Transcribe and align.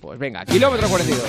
Pues 0.00 0.18
venga, 0.18 0.44
kilómetro 0.46 0.88
42. 0.88 1.20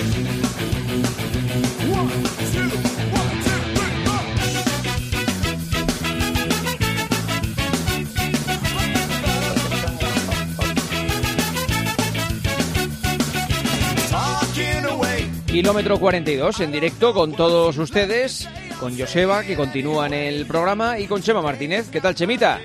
Kilómetro 15.48 16.00
42 16.00 16.62
en 16.62 16.72
directo 16.72 17.14
con 17.14 17.34
todos 17.34 17.78
ustedes, 17.78 18.48
con 18.80 18.98
Joseba 18.98 19.44
que 19.44 19.58
continúa 19.58 20.08
en 20.08 20.14
el 20.14 20.46
programa 20.46 20.98
y 20.98 21.08
con 21.08 21.22
Chema 21.22 21.42
Martínez. 21.42 21.90
¿Qué 21.92 22.00
tal, 22.00 22.16
Chemita? 22.16 22.62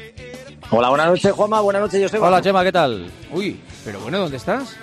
Hola, 0.70 0.90
buenas 0.90 1.08
noches, 1.08 1.32
Juanma. 1.32 1.60
Buenas 1.62 1.82
noches, 1.82 2.00
Joseba. 2.00 2.28
Hola, 2.28 2.40
Chema, 2.40 2.62
¿qué 2.62 2.70
tal? 2.70 3.10
Uy, 3.32 3.60
pero 3.84 3.98
bueno, 3.98 4.20
¿dónde 4.20 4.36
estás? 4.36 4.76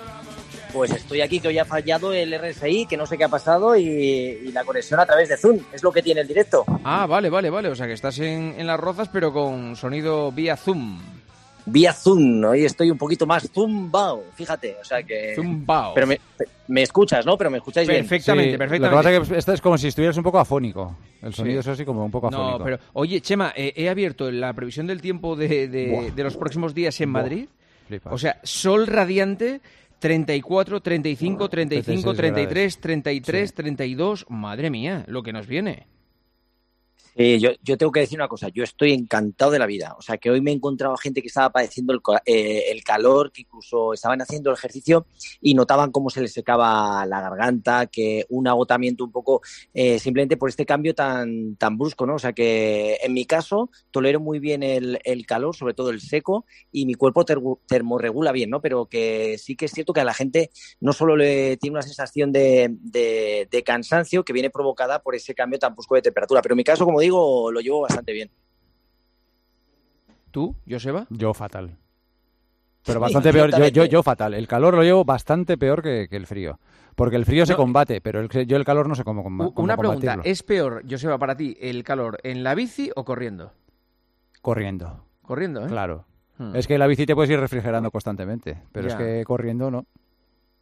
Pues 0.74 0.92
estoy 0.92 1.22
aquí, 1.22 1.40
que 1.40 1.48
hoy 1.50 1.60
ha 1.60 1.66
fallado 1.66 2.12
el 2.14 2.34
RSI, 2.38 2.88
que 2.88 2.98
no 2.98 3.06
sé 3.06 3.18
qué 3.18 3.24
ha 3.26 3.30
pasado, 3.30 3.76
y, 3.78 3.84
y 3.84 4.52
la 4.52 4.64
conexión 4.64 5.00
a 5.00 5.06
través 5.06 5.30
de 5.30 5.38
Zoom. 5.38 5.60
Es 5.72 5.84
lo 5.84 5.92
que 5.92 6.02
tiene 6.02 6.22
el 6.22 6.28
directo. 6.28 6.66
Ah, 6.84 7.06
vale, 7.06 7.30
vale, 7.30 7.50
vale. 7.52 7.70
O 7.70 7.76
sea 7.76 7.86
que 7.86 7.94
estás 7.94 8.18
en, 8.20 8.56
en 8.58 8.66
las 8.66 8.80
rozas, 8.80 9.08
pero 9.10 9.32
con 9.32 9.76
sonido 9.76 10.32
vía 10.32 10.58
Zoom. 10.58 11.00
Vía 11.66 11.94
Zoom, 11.94 12.44
hoy 12.44 12.66
estoy 12.66 12.92
un 12.92 12.98
poquito 12.98 13.26
más 13.26 13.50
zumbao, 13.54 14.26
fíjate, 14.36 14.76
o 14.82 14.84
sea 14.84 15.02
que... 15.02 15.32
Zumbao. 15.34 15.94
Pero 15.94 16.08
me, 16.08 16.20
me 16.68 16.82
escuchas, 16.82 17.26
¿no? 17.26 17.38
Pero 17.38 17.50
me 17.50 17.60
escucháis 17.60 17.88
bien. 17.88 18.02
Perfectamente, 18.02 18.52
Sí, 18.52 18.58
perfectamente. 18.58 18.86
Lo 18.86 18.90
que 18.90 18.96
pasa 18.98 19.22
es 19.24 19.30
que 19.30 19.38
esto 19.38 19.54
es 19.54 19.62
como 19.62 19.78
si 19.78 19.88
estuvieras 19.88 20.18
un 20.18 20.24
poco 20.24 20.40
afónico. 20.40 20.98
El 21.22 21.34
sonido 21.34 21.62
Sí. 21.62 21.70
es 21.70 21.74
así 21.76 21.86
como 21.86 22.04
un 22.04 22.12
poco 22.12 22.28
afónico. 22.28 22.58
No, 22.60 22.66
pero 22.66 22.80
oye, 22.94 23.22
Chema, 23.22 23.54
eh, 23.56 23.72
he 23.78 23.88
abierto 23.88 24.30
la 24.30 24.52
previsión 24.52 24.88
del 24.88 25.00
tiempo 25.02 25.38
de, 25.38 25.70
de- 25.70 26.24
los 26.24 26.36
próximos 26.36 26.74
días 26.74 27.00
en 27.00 27.14
Buah. 27.14 27.22
Madrid. 27.22 27.48
Flipas. 27.88 28.12
O 28.14 28.18
sea, 28.18 28.40
sol 28.44 28.86
radiante, 28.88 29.62
34, 30.04 30.82
35, 30.82 31.48
35, 31.48 32.14
36 32.14 32.78
33, 32.78 32.78
33, 32.82 33.50
Sí. 33.50 33.56
32. 33.56 34.26
Madre 34.28 34.70
mía, 34.70 35.06
lo 35.08 35.24
que 35.24 35.32
nos 35.32 35.48
viene. 35.48 35.88
Sí, 37.16 37.40
yo, 37.40 37.52
yo 37.62 37.78
tengo 37.78 37.92
que 37.92 38.00
decir 38.00 38.18
una 38.18 38.28
cosa, 38.28 38.48
yo 38.50 38.64
estoy 38.64 38.92
encantado 38.92 39.52
de 39.52 39.60
la 39.60 39.68
vida. 39.68 39.96
O 40.00 40.02
sea, 40.02 40.18
que 40.18 40.32
hoy 40.32 40.42
me 40.42 40.50
he 40.50 40.54
encontrado 40.56 40.98
gente 40.98 41.22
que 41.22 41.28
estaba 41.28 41.52
padeciendo 41.52 41.94
el, 41.94 42.00
eh, 42.26 42.72
el 42.72 42.84
calor, 42.84 43.32
que 43.32 43.42
incluso 43.44 43.94
estaban 43.94 44.20
haciendo 44.24 44.50
el 44.50 44.56
ejercicio 44.56 45.06
y 45.40 45.54
notaban 45.54 45.92
cómo 45.92 46.10
se 46.10 46.22
les 46.22 46.34
secaba 46.34 47.06
la 47.06 47.22
garganta, 47.22 47.86
que 47.86 48.26
un 48.30 48.48
agotamiento 48.48 49.04
un 49.04 49.12
poco 49.12 49.42
eh, 49.76 50.00
simplemente 50.00 50.38
por 50.38 50.50
este 50.50 50.66
cambio 50.66 50.96
tan, 50.96 51.56
tan 51.58 51.78
brusco, 51.78 52.08
¿no? 52.08 52.16
O 52.16 52.20
sea, 52.20 52.34
que 52.34 52.98
en 53.04 53.14
mi 53.14 53.26
caso 53.26 53.70
tolero 53.92 54.20
muy 54.20 54.40
bien 54.40 54.64
el, 54.64 55.00
el 55.04 55.28
calor, 55.28 55.56
sobre 55.56 55.76
todo 55.76 55.92
el 55.92 56.02
seco, 56.02 56.48
y 56.72 56.88
mi 56.88 56.96
cuerpo 56.96 57.24
tergu- 57.26 57.60
termorregula 57.68 58.32
bien, 58.32 58.50
¿no? 58.50 58.60
Pero 58.60 58.88
que 58.88 59.38
sí 59.38 59.56
que 59.56 59.66
es 59.66 59.72
cierto 59.72 59.94
que 59.94 60.02
a 60.02 60.06
la 60.06 60.16
gente 60.16 60.50
no 60.80 60.94
solo 60.94 61.16
le 61.16 61.58
tiene 61.58 61.76
una 61.76 61.84
sensación 61.84 62.32
de, 62.32 62.70
de- 62.72 63.48
de 63.52 63.64
cansancio 63.64 64.24
que 64.26 64.34
viene 64.34 64.50
provocada 64.50 64.98
por 65.04 65.14
ese 65.14 65.36
cambio 65.36 65.60
tan 65.60 65.76
brusco 65.76 65.94
de 65.94 66.02
temperatura. 66.02 66.42
Pero 66.42 66.54
en 66.54 66.58
mi 66.58 66.64
caso, 66.64 66.83
como 66.86 67.00
digo, 67.00 67.52
lo 67.52 67.60
llevo 67.60 67.82
bastante 67.82 68.12
bien. 68.14 68.30
¿Tú, 70.32 70.56
Joseba? 70.70 71.06
Yo 71.10 71.34
fatal. 71.34 71.78
Pero 72.86 73.00
Sí, 73.00 73.02
bastante 73.02 73.32
peor. 73.32 73.72
Yo, 73.72 73.86
yo, 73.86 74.04
fatal. 74.04 74.34
El 74.34 74.48
calor 74.48 74.74
lo 74.74 74.84
llevo 74.84 75.06
bastante 75.06 75.58
peor 75.58 75.82
que, 75.82 76.08
que 76.10 76.16
el 76.18 76.26
frío. 76.28 76.60
Porque 76.96 77.16
el 77.16 77.26
frío 77.26 77.46
se 77.46 77.56
combate, 77.56 78.02
pero 78.02 78.20
el, 78.20 78.30
yo 78.46 78.58
el 78.58 78.66
calor 78.66 78.88
no 78.88 78.96
sé 78.96 79.04
cómo, 79.04 79.24
comba- 79.24 79.48
U- 79.48 79.54
cómo 79.54 79.64
Una 79.64 79.78
pregunta, 79.78 80.12
combatirlo. 80.14 80.32
¿es 80.32 80.44
peor, 80.44 80.84
Joseba, 80.90 81.18
para 81.18 81.36
ti 81.38 81.56
el 81.60 81.84
calor 81.84 82.20
en 82.24 82.44
la 82.44 82.54
bici 82.56 82.92
o 82.96 83.04
corriendo? 83.06 83.52
Corriendo, 84.42 85.06
Corriendo, 85.22 85.64
¿eh? 85.66 85.68
claro. 85.70 86.06
Hmm. 86.38 86.56
Es 86.56 86.68
que 86.68 86.78
la 86.78 86.86
bici 86.88 87.06
te 87.06 87.16
puedes 87.16 87.32
ir 87.32 87.40
refrigerando 87.40 87.90
constantemente, 87.90 88.62
pero 88.72 88.88
Ya. 88.90 88.94
es 88.94 89.00
que 89.00 89.24
corriendo 89.26 89.72
no. 89.72 89.86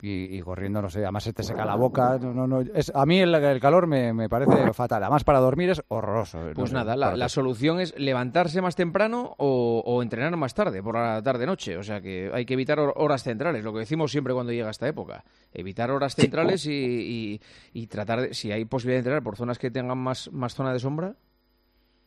Y, 0.04 0.36
y 0.36 0.42
corriendo, 0.42 0.82
no 0.82 0.90
sé, 0.90 1.00
además 1.04 1.24
se 1.24 1.32
te 1.32 1.44
seca 1.44 1.64
la 1.64 1.76
boca. 1.76 2.18
No, 2.20 2.34
no, 2.34 2.48
no. 2.48 2.62
Es, 2.74 2.92
a 2.96 3.06
mí 3.06 3.20
el, 3.20 3.36
el 3.36 3.60
calor 3.60 3.86
me, 3.86 4.14
me 4.14 4.28
parece 4.30 4.52
fatal. 4.74 5.04
Además, 5.04 5.24
para 5.24 5.40
dormir 5.40 5.70
es 5.70 5.84
horroroso. 5.90 6.40
No 6.40 6.54
Pues 6.56 6.70
sé, 6.72 6.76
nada, 6.76 6.96
la, 6.96 7.16
la 7.16 7.30
solución 7.30 7.80
es 7.80 7.94
levantarse 8.00 8.62
más 8.64 8.76
temprano 8.76 9.36
o, 9.38 9.84
o 9.86 10.02
entrenar 10.02 10.36
más 10.38 10.56
tarde, 10.56 10.82
por 10.82 10.96
la 10.96 11.22
tarde-noche. 11.22 11.78
O 11.78 11.84
sea 11.84 12.02
que 12.02 12.32
hay 12.34 12.46
que 12.48 12.56
evitar 12.56 12.80
hor- 12.80 12.94
horas 12.96 13.22
centrales, 13.22 13.64
lo 13.64 13.74
que 13.74 13.80
decimos 13.82 14.12
siempre 14.12 14.34
cuando 14.34 14.52
llega 14.52 14.72
esta 14.72 14.88
época. 14.88 15.24
Evitar 15.54 15.92
horas 15.92 16.16
centrales 16.16 16.66
y, 16.66 16.72
y- 16.72 17.42
y 17.74 17.86
tratar 17.86 18.22
de, 18.22 18.34
si 18.34 18.52
hay 18.52 18.66
posibilidad 18.66 18.96
de 18.98 19.00
entrenar 19.02 19.22
por 19.24 19.38
zonas 19.38 19.60
que 19.60 19.70
tengan 19.70 20.00
más, 20.00 20.32
más 20.32 20.56
zona 20.56 20.74
de 20.74 20.80
sombra. 20.80 21.14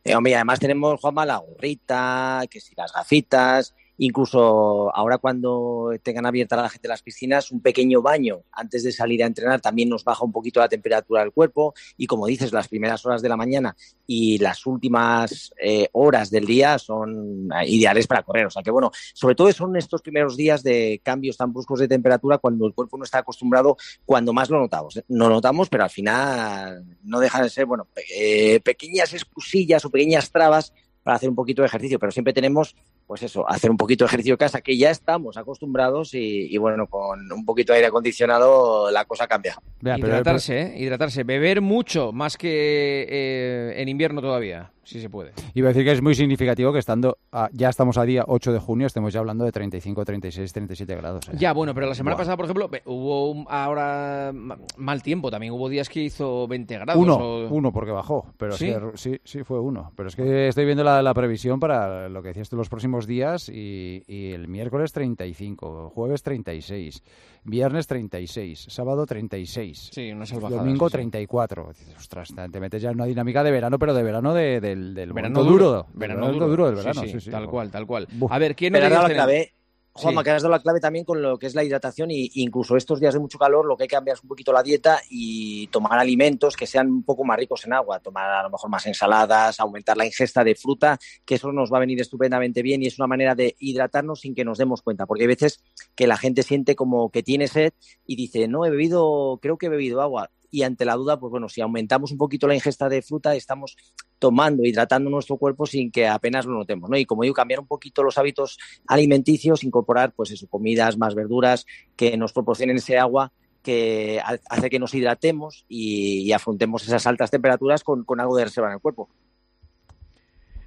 Eh, 0.03 0.15
hombre, 0.15 0.35
además 0.35 0.59
tenemos, 0.59 0.99
Juanma, 0.99 1.25
la 1.25 1.37
gorrita, 1.37 2.41
que 2.49 2.59
si 2.59 2.75
las 2.75 2.93
gafitas, 2.93 3.73
incluso 3.97 4.95
ahora 4.95 5.17
cuando 5.17 5.91
tengan 6.03 6.25
abiertas 6.25 6.59
la 6.61 6.69
gente 6.69 6.87
las 6.87 7.01
piscinas, 7.01 7.51
un 7.51 7.61
pequeño 7.61 8.01
baño 8.01 8.41
antes 8.51 8.83
de 8.83 8.91
salir 8.91 9.23
a 9.23 9.27
entrenar 9.27 9.61
también 9.61 9.89
nos 9.89 10.03
baja 10.03 10.23
un 10.25 10.31
poquito 10.31 10.59
la 10.59 10.69
temperatura 10.69 11.21
del 11.21 11.31
cuerpo 11.31 11.73
y 11.97 12.07
como 12.07 12.27
dices, 12.27 12.51
las 12.51 12.67
primeras 12.67 13.05
horas 13.05 13.21
de 13.21 13.29
la 13.29 13.37
mañana 13.37 13.75
y 14.07 14.37
las 14.39 14.65
últimas 14.65 15.53
eh, 15.61 15.87
horas 15.93 16.29
del 16.29 16.45
día 16.45 16.77
son 16.77 17.49
eh, 17.53 17.67
ideales 17.67 18.07
para 18.07 18.23
correr. 18.23 18.45
O 18.47 18.49
sea 18.51 18.63
que 18.63 18.71
bueno, 18.71 18.91
sobre 19.13 19.35
todo 19.35 19.51
son 19.51 19.75
estos 19.75 20.01
primeros 20.01 20.35
días 20.37 20.63
de 20.63 21.01
cambios 21.03 21.37
tan 21.37 21.53
bruscos 21.53 21.79
de 21.79 21.87
temperatura 21.87 22.37
cuando 22.37 22.67
el 22.67 22.73
cuerpo 22.73 22.97
no 22.97 23.03
está 23.03 23.19
acostumbrado, 23.19 23.77
cuando 24.05 24.33
más 24.33 24.49
lo 24.49 24.59
notamos. 24.59 24.97
¿eh? 24.97 25.05
No 25.07 25.29
notamos, 25.29 25.69
pero 25.69 25.83
al 25.83 25.89
final 25.89 26.85
no 27.03 27.19
dejan 27.19 27.43
de 27.43 27.49
ser, 27.49 27.65
bueno, 27.65 27.87
pe- 27.93 28.59
pequeñas 28.63 29.13
excusillas 29.13 29.83
o 29.85 29.89
pequeñas 29.89 30.31
trabas 30.31 30.73
para 31.03 31.17
hacer 31.17 31.29
un 31.29 31.35
poquito 31.35 31.61
de 31.61 31.67
ejercicio, 31.67 31.99
pero 31.99 32.11
siempre 32.11 32.33
tenemos, 32.33 32.75
pues 33.07 33.21
eso, 33.23 33.47
hacer 33.49 33.69
un 33.69 33.77
poquito 33.77 34.03
de 34.03 34.07
ejercicio 34.07 34.33
en 34.33 34.37
casa, 34.37 34.61
que 34.61 34.77
ya 34.77 34.89
estamos 34.89 35.37
acostumbrados 35.37 36.13
y, 36.13 36.47
y 36.53 36.57
bueno, 36.57 36.87
con 36.87 37.31
un 37.31 37.45
poquito 37.45 37.71
de 37.73 37.77
aire 37.77 37.87
acondicionado 37.87 38.89
la 38.91 39.05
cosa 39.05 39.27
cambia. 39.27 39.57
Vea, 39.81 39.95
pero- 39.95 40.07
hidratarse, 40.07 40.61
¿eh? 40.61 40.73
Hidratarse. 40.77 41.23
Beber 41.23 41.61
mucho, 41.61 42.11
más 42.11 42.37
que 42.37 43.05
eh, 43.07 43.73
en 43.81 43.89
invierno 43.89 44.21
todavía, 44.21 44.71
si 44.85 45.01
se 45.01 45.09
puede. 45.09 45.33
Iba 45.53 45.67
a 45.67 45.73
decir 45.73 45.83
que 45.83 45.91
es 45.91 46.01
muy 46.01 46.15
significativo 46.15 46.71
que 46.71 46.79
estando 46.79 47.17
a- 47.31 47.49
ya 47.51 47.69
estamos 47.69 47.97
a 47.97 48.03
día 48.03 48.23
8 48.27 48.53
de 48.53 48.59
junio, 48.59 48.87
estemos 48.87 49.11
ya 49.11 49.19
hablando 49.19 49.43
de 49.43 49.51
35, 49.51 50.05
36, 50.05 50.53
37 50.53 50.95
grados. 50.95 51.27
¿eh? 51.27 51.33
Ya, 51.37 51.51
bueno, 51.53 51.73
pero 51.73 51.87
la 51.87 51.95
semana 51.95 52.15
pasada, 52.15 52.37
por 52.37 52.45
ejemplo, 52.45 52.69
hubo 52.85 53.31
un- 53.31 53.45
ahora 53.49 54.31
ma- 54.33 54.57
mal 54.77 55.01
tiempo 55.03 55.29
también. 55.29 55.51
Hubo 55.53 55.67
días 55.67 55.89
que 55.89 56.01
hizo 56.03 56.47
20 56.47 56.77
grados. 56.79 56.95
Uno, 57.01 57.15
o- 57.15 57.47
uno 57.49 57.71
porque 57.73 57.91
bajó, 57.91 58.27
pero 58.37 58.53
¿Sí? 58.53 58.71
sí, 58.95 59.11
sí, 59.11 59.19
sí 59.23 59.43
fue 59.43 59.59
uno. 59.59 59.91
Pero 59.95 60.07
es 60.09 60.15
que 60.15 60.47
estoy 60.47 60.65
viendo 60.65 60.83
la, 60.83 61.01
la 61.01 61.13
previsión 61.13 61.59
para 61.59 62.07
lo 62.09 62.21
que 62.21 62.29
decías 62.29 62.49
tú 62.49 62.55
los 62.55 62.69
próximos 62.69 63.07
días 63.07 63.49
y, 63.49 64.03
y 64.07 64.31
el 64.31 64.47
miércoles 64.47 64.91
35, 64.93 65.89
jueves 65.93 66.21
36, 66.23 67.01
viernes 67.43 67.87
36, 67.87 68.65
sábado 68.69 69.05
36, 69.05 69.89
Sí, 69.93 70.11
una 70.11 70.25
salvajada. 70.25 70.61
domingo 70.61 70.87
sí, 70.87 70.91
sí. 70.91 70.97
34. 70.97 71.69
Dices, 71.69 71.95
Ostras, 71.97 72.33
te 72.51 72.59
metes 72.59 72.81
ya 72.81 72.89
en 72.89 72.95
una 72.95 73.05
dinámica 73.05 73.43
de 73.43 73.51
verano, 73.51 73.79
pero 73.79 73.93
de 73.93 74.03
verano 74.03 74.33
de- 74.33 74.59
del, 74.75 74.93
del 74.93 75.13
Verano 75.13 75.43
duro, 75.43 75.51
duro, 75.53 75.87
del 75.91 75.99
verano 75.99 76.19
momento 76.21 76.47
duro. 76.47 76.65
del 76.67 76.75
verano. 76.75 77.01
sí, 77.01 77.09
sí, 77.09 77.19
sí, 77.19 77.29
tal 77.31 77.47
cual, 77.47 77.71
tal 77.71 77.85
cual. 77.87 78.07
Buf. 78.11 78.31
A 78.31 78.37
ver, 78.39 78.55
¿qué 78.55 78.69
Pero 78.71 78.85
has 78.85 78.91
dado 78.91 79.03
noticias 79.03 79.17
la 79.17 79.23
clave, 79.25 79.51
Juanma, 79.97 80.21
Sí. 80.21 80.25
que 80.25 80.31
has 80.31 80.41
dado 80.41 80.51
la 80.51 80.59
clave 80.61 80.79
también 80.81 81.05
con 81.05 81.21
lo 81.21 81.37
que 81.39 81.45
es 81.47 81.55
la 81.55 81.63
hidratación 81.63 82.11
y 82.11 82.29
incluso 82.35 82.75
estos 82.75 82.99
días 82.99 83.13
de 83.13 83.19
mucho 83.21 83.37
calor 83.37 83.65
lo 83.65 83.77
que 83.77 83.83
hay 83.83 83.87
que 83.87 83.95
cambiar 83.95 84.17
es 84.17 84.23
un 84.23 84.27
poquito 84.27 84.51
la 84.51 84.61
dieta 84.61 84.99
y 85.09 85.67
tomar 85.67 85.97
alimentos 85.97 86.57
que 86.57 86.67
sean 86.67 86.91
un 86.91 87.03
poco 87.03 87.23
más 87.23 87.37
ricos 87.37 87.65
en 87.65 87.71
agua, 87.71 88.01
tomar 88.01 88.29
a 88.29 88.43
lo 88.43 88.49
mejor 88.49 88.69
más 88.69 88.85
ensaladas, 88.87 89.57
aumentar 89.61 89.95
la 89.95 90.05
ingesta 90.05 90.43
de 90.43 90.53
fruta, 90.55 90.97
que 91.23 91.35
eso 91.35 91.49
nos 91.53 91.71
va 91.71 91.77
a 91.77 91.79
venir 91.79 92.01
estupendamente 92.01 92.61
bien 92.61 92.83
y 92.83 92.87
es 92.87 92.99
una 92.99 93.07
manera 93.07 93.35
de 93.35 93.55
hidratarnos 93.57 94.19
sin 94.19 94.35
que 94.35 94.43
nos 94.43 94.57
demos 94.57 94.81
cuenta, 94.81 95.05
porque 95.05 95.23
hay 95.23 95.27
veces 95.27 95.63
que 95.95 96.07
la 96.07 96.17
gente 96.17 96.43
siente 96.43 96.75
como 96.75 97.09
que 97.09 97.23
tiene 97.23 97.47
sed 97.47 97.71
y 98.05 98.17
dice, 98.17 98.49
no, 98.49 98.65
he 98.65 98.69
bebido, 98.69 99.39
creo 99.41 99.57
que 99.57 99.67
he 99.67 99.69
bebido 99.69 100.01
agua. 100.01 100.29
Y 100.55 100.63
ante 100.63 100.85
la 100.85 100.93
duda, 100.95 101.19
pues 101.19 101.31
bueno, 101.31 101.49
si 101.49 101.59
aumentamos 101.59 102.11
un 102.13 102.17
poquito 102.17 102.47
la 102.47 102.55
ingesta 102.55 102.87
de 102.87 103.01
fruta, 103.01 103.35
estamos 103.35 103.75
tomando, 104.19 104.63
hidratando 104.63 105.09
nuestro 105.09 105.35
cuerpo 105.35 105.65
sin 105.65 105.91
que 105.91 106.07
apenas 106.07 106.45
lo 106.45 106.53
notemos, 106.53 106.89
¿no? 106.89 106.97
Y 106.97 107.05
como 107.05 107.23
digo, 107.23 107.33
cambiar 107.35 107.59
un 107.59 107.67
poquito 107.67 108.03
los 108.03 108.17
hábitos 108.17 108.57
alimenticios, 108.87 109.63
incorporar, 109.65 110.13
pues 110.13 110.31
eso, 110.31 110.47
comidas, 110.47 110.97
más 110.97 111.13
verduras, 111.13 111.65
que 111.97 112.15
nos 112.15 112.31
proporcionen 112.31 112.77
ese 112.77 112.97
agua 112.97 113.33
que 113.61 114.21
ha- 114.23 114.39
hace 114.49 114.69
que 114.69 114.79
nos 114.79 114.93
hidratemos 114.93 115.65
y, 115.67 116.19
y 116.19 116.31
afrontemos 116.31 116.83
esas 116.87 117.05
altas 117.05 117.31
temperaturas 117.31 117.83
con, 117.83 118.05
con 118.05 118.21
algo 118.21 118.37
de 118.37 118.45
reserva 118.45 118.69
en 118.69 118.75
el 118.75 118.79
cuerpo. 118.79 119.09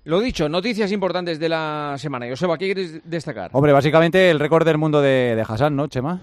Lo 0.05 0.21
dicho, 0.21 0.49
noticias 0.49 0.91
importantes 0.93 1.39
de 1.39 1.49
la 1.49 1.95
semana. 1.99 2.27
Joseba, 2.29 2.59
¿qué 2.59 2.67
quieres 2.67 3.01
destacar? 3.09 3.51
Hombre, 3.55 3.73
básicamente 3.73 4.31
el 4.31 4.39
récord 4.39 4.67
del 4.67 4.79
mundo 4.79 5.01
de, 5.01 5.35
de 5.37 5.43
Hassan, 5.47 5.77
¿no, 5.77 5.87
Chema? 5.87 6.23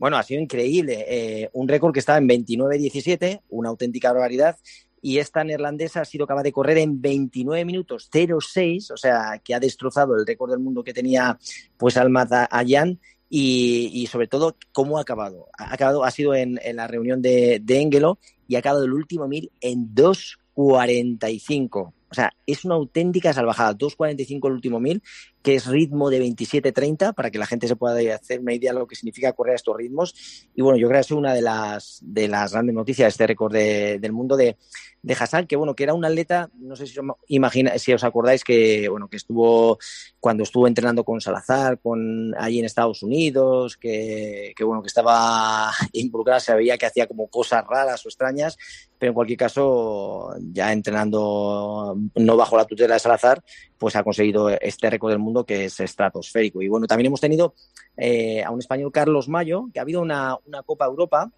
Bueno, 0.00 0.16
ha 0.16 0.22
sido 0.22 0.40
increíble. 0.40 1.04
eh, 1.06 1.50
un 1.52 1.68
récord 1.68 1.92
que 1.92 2.00
estaba 2.00 2.16
en 2.16 2.26
29.17, 2.26 3.42
una 3.50 3.68
auténtica 3.68 4.10
barbaridad. 4.12 4.56
Y 5.02 5.18
esta 5.18 5.44
neerlandesa 5.44 6.00
ha 6.00 6.06
sido 6.06 6.26
capaz 6.26 6.42
de 6.42 6.52
correr 6.52 6.78
en 6.78 7.02
29 7.02 7.66
minutos 7.66 8.08
06, 8.10 8.90
o 8.92 8.96
sea, 8.96 9.42
que 9.44 9.54
ha 9.54 9.60
destrozado 9.60 10.16
el 10.16 10.26
récord 10.26 10.50
del 10.50 10.60
mundo 10.60 10.82
que 10.82 10.94
tenía 10.94 11.38
pues 11.76 11.98
Almaz 11.98 12.30
Ayan. 12.50 12.98
Y, 13.28 13.90
y 13.92 14.06
sobre 14.06 14.26
todo, 14.26 14.56
cómo 14.72 14.96
ha 14.96 15.02
acabado. 15.02 15.48
Ha 15.58 15.74
acabado, 15.74 16.02
ha 16.02 16.10
sido 16.10 16.34
en, 16.34 16.58
en 16.62 16.76
la 16.76 16.86
reunión 16.88 17.20
de, 17.20 17.60
de 17.62 17.80
Engelo 17.82 18.18
y 18.48 18.56
ha 18.56 18.60
acabado 18.60 18.84
el 18.86 18.94
último 18.94 19.28
mil 19.28 19.52
en 19.60 19.94
2.45. 19.94 21.92
O 22.10 22.14
sea, 22.14 22.32
es 22.46 22.64
una 22.64 22.74
auténtica 22.74 23.32
salvajada. 23.32 23.74
2.45 23.74 24.48
el 24.48 24.52
último 24.52 24.80
mil. 24.80 25.02
que 25.42 25.54
es 25.54 25.66
ritmo 25.66 26.10
de 26.10 26.20
27-30, 26.20 27.14
para 27.14 27.30
que 27.30 27.38
la 27.38 27.46
gente 27.46 27.66
se 27.66 27.76
pueda 27.76 28.14
hacer 28.14 28.40
una 28.40 28.52
idea 28.52 28.72
de 28.72 28.78
lo 28.78 28.86
que 28.86 28.94
significa 28.94 29.32
correr 29.32 29.52
a 29.52 29.56
estos 29.56 29.76
ritmos. 29.76 30.14
Y 30.54 30.60
bueno, 30.60 30.76
yo 30.78 30.86
creo 30.88 30.98
que 30.98 31.06
es 31.06 31.10
una 31.12 31.32
de 31.32 31.40
las, 31.40 32.00
de 32.02 32.28
las 32.28 32.52
grandes 32.52 32.74
noticias 32.74 33.06
de 33.06 33.08
este 33.08 33.26
récord 33.26 33.52
del 33.52 34.12
mundo 34.12 34.36
de, 34.36 34.56
de 35.02 35.14
Hassan, 35.14 35.46
que 35.46 35.56
bueno, 35.56 35.74
que 35.74 35.84
era 35.84 35.94
un 35.94 36.04
atleta, 36.04 36.50
no 36.58 36.76
sé 36.76 36.86
si, 36.86 36.98
imagina, 37.28 37.78
si 37.78 37.92
os 37.92 38.04
acordáis 38.04 38.44
que 38.44 38.88
bueno, 38.88 39.08
que 39.08 39.16
estuvo 39.16 39.78
cuando 40.20 40.42
estuvo 40.42 40.68
entrenando 40.68 41.02
con 41.02 41.20
Salazar, 41.20 41.80
con 41.80 42.34
allí 42.38 42.58
en 42.58 42.66
Estados 42.66 43.02
Unidos, 43.02 43.76
que, 43.78 44.52
que 44.54 44.64
bueno, 44.64 44.82
que 44.82 44.88
estaba 44.88 45.72
involucrado, 45.92 46.40
se 46.40 46.54
veía 46.54 46.76
que 46.76 46.86
hacía 46.86 47.06
como 47.06 47.28
cosas 47.28 47.64
raras 47.66 48.04
o 48.04 48.08
extrañas, 48.08 48.58
pero 48.98 49.10
en 49.10 49.14
cualquier 49.14 49.38
caso, 49.38 50.34
ya 50.52 50.72
entrenando 50.72 51.96
no 52.16 52.36
bajo 52.36 52.56
la 52.56 52.66
tutela 52.66 52.94
de 52.94 53.00
Salazar, 53.00 53.42
pues 53.78 53.96
ha 53.96 54.04
conseguido 54.04 54.50
este 54.50 54.90
récord 54.90 55.10
del 55.10 55.18
mundo 55.18 55.44
que 55.44 55.64
es 55.64 55.80
estratosférico. 55.80 56.60
Y 56.60 56.68
bueno, 56.68 56.86
también 56.86 57.06
hemos 57.06 57.20
tenido 57.20 57.54
eh, 57.96 58.44
a 58.44 58.50
un 58.50 58.58
español, 58.58 58.92
Carlos 58.92 59.28
Mayo, 59.28 59.68
que 59.72 59.80
ha 59.80 59.82
habido 59.82 60.02
una, 60.02 60.36
una 60.46 60.62
Copa 60.62 60.84
Europa 60.84 61.32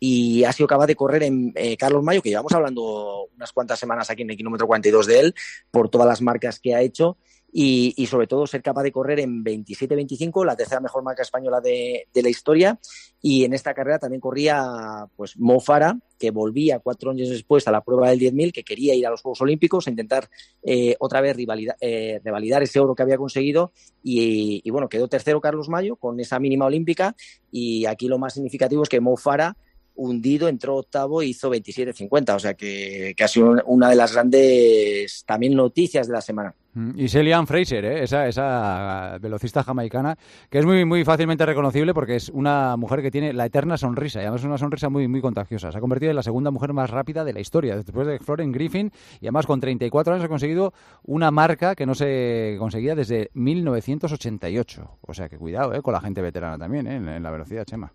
y 0.00 0.44
ha 0.44 0.52
sido 0.52 0.66
capaz 0.66 0.86
de 0.86 0.96
correr 0.96 1.22
en 1.22 1.52
eh, 1.54 1.76
Carlos 1.76 2.02
Mayo, 2.02 2.22
que 2.22 2.30
llevamos 2.30 2.52
hablando 2.52 3.28
unas 3.36 3.52
cuantas 3.52 3.78
semanas 3.78 4.08
aquí 4.08 4.22
en 4.22 4.30
el 4.30 4.36
kilómetro 4.36 4.66
42 4.66 5.06
de 5.06 5.20
él, 5.20 5.34
por 5.70 5.90
todas 5.90 6.08
las 6.08 6.22
marcas 6.22 6.58
que 6.58 6.74
ha 6.74 6.80
hecho. 6.80 7.18
Y, 7.52 8.06
sobre 8.06 8.26
todo 8.26 8.46
ser 8.46 8.62
capaz 8.62 8.82
de 8.82 8.92
correr 8.92 9.20
en 9.20 9.44
27-25, 9.44 10.44
la 10.44 10.56
tercera 10.56 10.80
mejor 10.80 11.02
marca 11.02 11.22
española 11.22 11.60
de, 11.60 12.06
la 12.14 12.28
historia. 12.28 12.78
Y 13.20 13.44
en 13.44 13.54
esta 13.54 13.74
carrera 13.74 13.98
también 13.98 14.20
corría 14.20 15.06
pues 15.16 15.38
Mo 15.38 15.60
Farah, 15.60 15.98
que 16.18 16.30
volvía 16.30 16.78
cuatro 16.78 17.10
años 17.10 17.28
después 17.28 17.66
a 17.66 17.72
la 17.72 17.82
prueba 17.82 18.10
del 18.10 18.20
10.000, 18.20 18.52
que 18.52 18.62
quería 18.62 18.94
ir 18.94 19.06
a 19.06 19.10
los 19.10 19.22
Juegos 19.22 19.40
Olímpicos 19.40 19.86
a 19.86 19.90
intentar 19.90 20.28
eh, 20.62 20.96
otra 21.00 21.20
vez 21.20 21.36
eh, 21.80 22.20
revalidar 22.22 22.62
ese 22.62 22.78
oro 22.78 22.94
que 22.94 23.02
había 23.02 23.18
conseguido. 23.18 23.72
Y, 24.02 24.62
y, 24.64 24.70
bueno, 24.70 24.88
quedó 24.88 25.08
tercero 25.08 25.40
Carlos 25.40 25.68
Mayo 25.68 25.96
con 25.96 26.20
esa 26.20 26.38
mínima 26.38 26.66
olímpica. 26.66 27.16
Y 27.50 27.86
aquí 27.86 28.06
lo 28.06 28.18
más 28.18 28.34
significativo 28.34 28.82
es 28.82 28.88
que 28.88 29.00
Mo 29.00 29.16
Farah 29.16 29.56
hundido, 29.94 30.48
entró 30.48 30.76
octavo 30.76 31.22
e 31.22 31.26
hizo 31.26 31.50
27.50. 31.50 32.34
O 32.34 32.38
sea 32.38 32.54
que, 32.54 33.14
ha 33.18 33.28
sido 33.28 33.56
una 33.66 33.88
de 33.88 33.96
las 33.96 34.12
grandes 34.12 35.24
también 35.26 35.54
noticias 35.54 36.06
de 36.06 36.12
la 36.12 36.20
semana. 36.20 36.54
Mm, 36.72 36.98
y 36.98 37.08
Celian 37.08 37.46
Fraser, 37.46 37.84
¿eh? 37.84 38.02
esa, 38.04 38.28
esa 38.28 39.18
velocista 39.20 39.64
jamaicana, 39.64 40.16
que 40.48 40.58
es 40.58 40.66
muy, 40.66 40.84
muy 40.84 41.04
fácilmente 41.04 41.44
reconocible 41.44 41.92
porque 41.92 42.16
es 42.16 42.28
una 42.28 42.76
mujer 42.76 43.02
que 43.02 43.10
tiene 43.10 43.32
la 43.32 43.46
eterna 43.46 43.76
sonrisa, 43.76 44.20
y 44.20 44.22
además 44.22 44.42
es 44.42 44.46
una 44.46 44.58
sonrisa 44.58 44.88
muy, 44.88 45.08
muy 45.08 45.20
contagiosa. 45.20 45.72
Se 45.72 45.78
ha 45.78 45.80
convertido 45.80 46.10
en 46.10 46.16
la 46.16 46.22
segunda 46.22 46.50
mujer 46.50 46.72
más 46.72 46.90
rápida 46.90 47.24
de 47.24 47.32
la 47.32 47.40
historia, 47.40 47.76
después 47.76 48.06
de 48.06 48.20
Florence 48.20 48.56
Griffin, 48.56 48.92
y 49.20 49.26
además 49.26 49.46
con 49.46 49.60
34 49.60 50.14
años 50.14 50.24
ha 50.24 50.28
conseguido 50.28 50.72
una 51.02 51.30
marca 51.30 51.74
que 51.74 51.86
no 51.86 51.94
se 51.94 52.56
conseguía 52.58 52.94
desde 52.94 53.30
1988. 53.34 54.98
O 55.00 55.14
sea 55.14 55.28
que 55.28 55.38
cuidado 55.38 55.74
¿eh? 55.74 55.82
con 55.82 55.92
la 55.92 56.00
gente 56.00 56.22
veterana 56.22 56.56
también 56.56 56.86
¿eh? 56.86 57.16
en 57.16 57.22
la 57.22 57.30
velocidad, 57.30 57.64
Chema. 57.64 57.92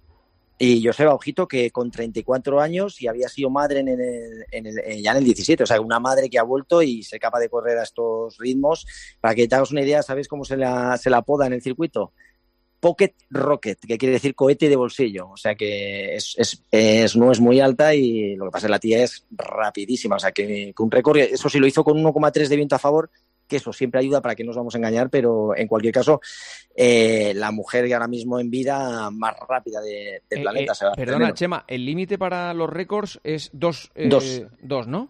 Y 0.57 0.85
Joseba 0.85 1.13
Ojito, 1.13 1.47
que 1.47 1.69
con 1.71 1.91
34 1.91 2.61
años 2.61 3.01
y 3.01 3.07
había 3.07 3.27
sido 3.27 3.49
madre 3.49 3.79
en 3.79 3.89
el, 3.89 4.45
en 4.51 4.65
el, 4.67 5.01
ya 5.01 5.11
en 5.11 5.17
el 5.17 5.25
17, 5.25 5.63
o 5.63 5.65
sea, 5.65 5.81
una 5.81 5.99
madre 5.99 6.29
que 6.29 6.39
ha 6.39 6.43
vuelto 6.43 6.81
y 6.81 7.03
se 7.03 7.19
capaz 7.19 7.39
de 7.39 7.49
correr 7.49 7.77
a 7.77 7.83
estos 7.83 8.37
ritmos. 8.37 8.85
Para 9.19 9.35
que 9.35 9.47
te 9.47 9.55
hagas 9.55 9.71
una 9.71 9.81
idea, 9.81 10.01
¿sabes 10.01 10.29
cómo 10.29 10.45
se 10.45 10.55
la, 10.55 10.97
se 10.97 11.09
la 11.09 11.17
apoda 11.17 11.47
en 11.47 11.53
el 11.53 11.61
circuito? 11.61 12.13
Pocket 12.79 13.15
Rocket, 13.29 13.79
que 13.79 13.97
quiere 13.97 14.13
decir 14.13 14.33
cohete 14.33 14.69
de 14.69 14.77
bolsillo. 14.77 15.29
O 15.29 15.37
sea 15.37 15.55
que 15.55 16.15
es, 16.15 17.17
no 17.17 17.31
es 17.31 17.39
muy 17.41 17.59
alta 17.59 17.93
y 17.93 18.35
lo 18.35 18.45
que 18.45 18.51
pasa 18.51 18.67
es 18.67 18.69
que 18.69 18.71
la 18.71 18.79
tía 18.79 19.03
es 19.03 19.25
rapidísima. 19.31 20.15
O 20.15 20.19
sea 20.19 20.31
que, 20.31 20.73
que 20.75 20.83
un 20.83 20.91
récord, 20.91 21.17
eso 21.17 21.49
sí 21.49 21.59
lo 21.59 21.67
hizo 21.67 21.83
con 21.83 22.01
1,3 22.01 22.47
de 22.47 22.55
viento 22.55 22.75
a 22.75 22.79
favor, 22.79 23.09
que 23.47 23.57
eso 23.57 23.73
siempre 23.73 23.99
ayuda 23.99 24.21
para 24.21 24.35
que 24.35 24.43
nos 24.43 24.55
vamos 24.55 24.75
a 24.75 24.77
engañar, 24.77 25.09
pero 25.09 25.55
en 25.55 25.67
cualquier 25.67 25.93
caso, 25.93 26.21
eh, 26.75 27.33
la 27.35 27.51
mujer 27.51 27.85
que 27.85 27.93
ahora 27.93 28.07
mismo 28.07 28.39
en 28.39 28.49
vida 28.49 29.09
más 29.11 29.35
rápida 29.47 29.81
del 29.81 30.21
de 30.29 30.37
eh, 30.37 30.41
planeta. 30.41 30.73
Eh, 30.73 30.91
perdona, 30.95 31.33
Chema, 31.33 31.63
el 31.67 31.85
límite 31.85 32.17
para 32.17 32.53
los 32.53 32.69
récords 32.69 33.19
es 33.23 33.49
2, 33.53 33.91
dos. 34.07 34.43
dos, 34.61 34.87
¿no? 34.87 35.09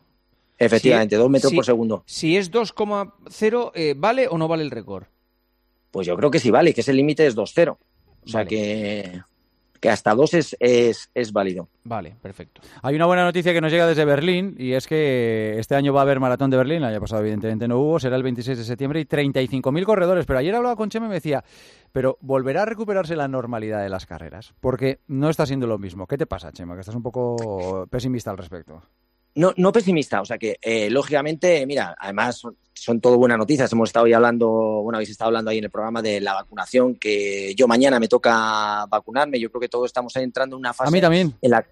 Efectivamente, 0.58 1.18
2 1.18 1.30
metros 1.30 1.54
por 1.54 1.66
segundo. 1.66 2.04
Si 2.06 2.38
es 2.38 2.52
2,0, 2.52 3.94
¿vale 3.98 4.28
o 4.30 4.38
no 4.38 4.48
vale 4.48 4.64
el 4.64 4.72
récord? 4.72 5.06
Pues 5.92 6.08
yo 6.08 6.16
creo 6.16 6.32
que 6.32 6.40
sí 6.40 6.50
vale, 6.50 6.74
que 6.74 6.82
ese 6.82 6.94
límite 6.94 7.28
es 7.28 7.36
2,0. 7.36 7.78
O 8.26 8.28
sea 8.28 8.46
que 8.46 9.22
que 9.86 9.92
hasta 9.92 10.16
dos 10.16 10.34
es, 10.34 10.58
es, 10.60 11.12
es, 11.14 11.32
válido. 11.32 11.70
Vale, 11.84 12.16
perfecto. 12.20 12.60
Hay 12.82 12.96
una 12.96 13.06
buena 13.06 13.24
noticia 13.24 13.54
que 13.54 13.62
nos 13.62 13.72
llega 13.72 13.86
desde 13.86 14.04
Berlín 14.04 14.56
y 14.58 14.72
es 14.72 14.88
que 14.88 15.60
este 15.60 15.76
año 15.76 15.94
va 15.94 16.00
a 16.00 16.02
haber 16.02 16.20
maratón 16.20 16.50
de 16.50 16.58
Berlín, 16.58 16.78
el 16.78 16.86
año 16.86 17.00
pasado 17.00 17.22
evidentemente 17.22 17.68
no 17.68 17.78
hubo, 17.78 18.00
será 18.00 18.16
el 18.16 18.24
26 18.24 18.58
de 18.58 18.64
septiembre 18.64 19.00
y 19.00 19.06
35.000 19.06 19.86
corredores, 19.86 20.26
pero 20.26 20.40
ayer 20.40 20.56
hablaba 20.56 20.76
con 20.76 20.90
Chema 20.90 21.06
y 21.06 21.10
me 21.10 21.16
decía, 21.16 21.44
pero 21.92 22.18
volverá 22.22 22.64
a 22.64 22.66
recuperarse 22.66 23.16
la 23.16 23.28
normalidad 23.28 23.84
de 23.84 23.90
las 23.90 24.08
carreras, 24.08 24.56
porque 24.60 25.02
no 25.06 25.30
está 25.30 25.46
siendo 25.46 25.68
lo 25.68 25.78
mismo. 25.78 26.08
¿Qué 26.08 26.18
te 26.18 26.26
pasa, 26.26 26.52
Chema? 26.52 26.74
Que 26.74 26.80
estás 26.80 26.96
un 26.96 27.04
poco 27.04 27.86
pesimista 27.92 28.32
al 28.32 28.40
respecto. 28.40 28.82
No, 29.36 29.54
no 29.58 29.72
pesimista, 29.74 30.22
o 30.22 30.26
sea 30.26 30.38
que 30.38 30.58
eh, 30.62 30.90
lógicamente, 30.90 31.66
mira, 31.66 31.96
además 32.00 32.42
son, 32.74 33.02
todo 33.02 33.18
buenas 33.18 33.38
noticias. 33.38 33.72
Hemos 33.72 33.90
estado 33.90 34.08
ya 34.08 34.16
hablando, 34.16 34.48
bueno, 34.82 34.98
habéis 34.98 35.10
estado 35.10 35.28
hablando 35.28 35.52
ahí 35.52 35.58
en 35.58 35.66
el 35.66 35.72
programa 35.72 36.02
de 36.02 36.22
la 36.22 36.34
vacunación, 36.34 36.96
que 36.96 37.54
yo 37.56 37.68
mañana 37.68 38.00
me 38.00 38.08
toca 38.08 38.86
vacunarme. 38.90 39.40
Yo 39.40 39.50
creo 39.50 39.60
que 39.60 39.70
todos 39.70 39.88
estamos 39.88 40.16
entrando 40.16 40.56
en 40.56 40.62
una 40.62 40.74
fase 40.74 41.02
también. 41.02 41.36
en 41.42 41.52
la 41.52 41.66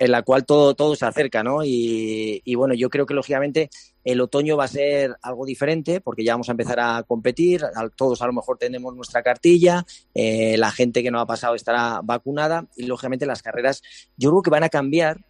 en 0.00 0.12
la 0.12 0.22
cual 0.22 0.46
todo, 0.46 0.74
todo 0.74 0.96
se 0.96 1.04
acerca, 1.04 1.42
¿no? 1.42 1.60
Y, 1.62 2.54
bueno, 2.56 2.72
yo 2.72 2.88
creo 2.88 3.04
que 3.04 3.12
lógicamente 3.12 3.68
el 4.02 4.22
otoño 4.22 4.56
va 4.56 4.64
a 4.64 4.68
ser 4.68 5.14
algo 5.20 5.44
diferente 5.44 6.00
porque 6.00 6.24
ya 6.24 6.32
vamos 6.32 6.48
a 6.48 6.52
empezar 6.52 6.80
a 6.80 7.02
competir, 7.02 7.62
todos 7.96 8.22
a 8.22 8.26
lo 8.26 8.32
mejor 8.32 8.56
tenemos 8.56 8.96
nuestra 8.96 9.22
cartilla, 9.22 9.84
eh, 10.14 10.56
la 10.56 10.70
gente 10.70 11.02
que 11.02 11.10
no 11.10 11.20
ha 11.20 11.26
pasado 11.26 11.54
estará 11.54 12.00
vacunada 12.02 12.66
y 12.76 12.86
lógicamente 12.86 13.26
las 13.26 13.42
carreras 13.42 13.82
yo 14.16 14.30
creo 14.30 14.42
que 14.42 14.50
van 14.50 14.64
a 14.64 14.70
cambiar 14.70 15.20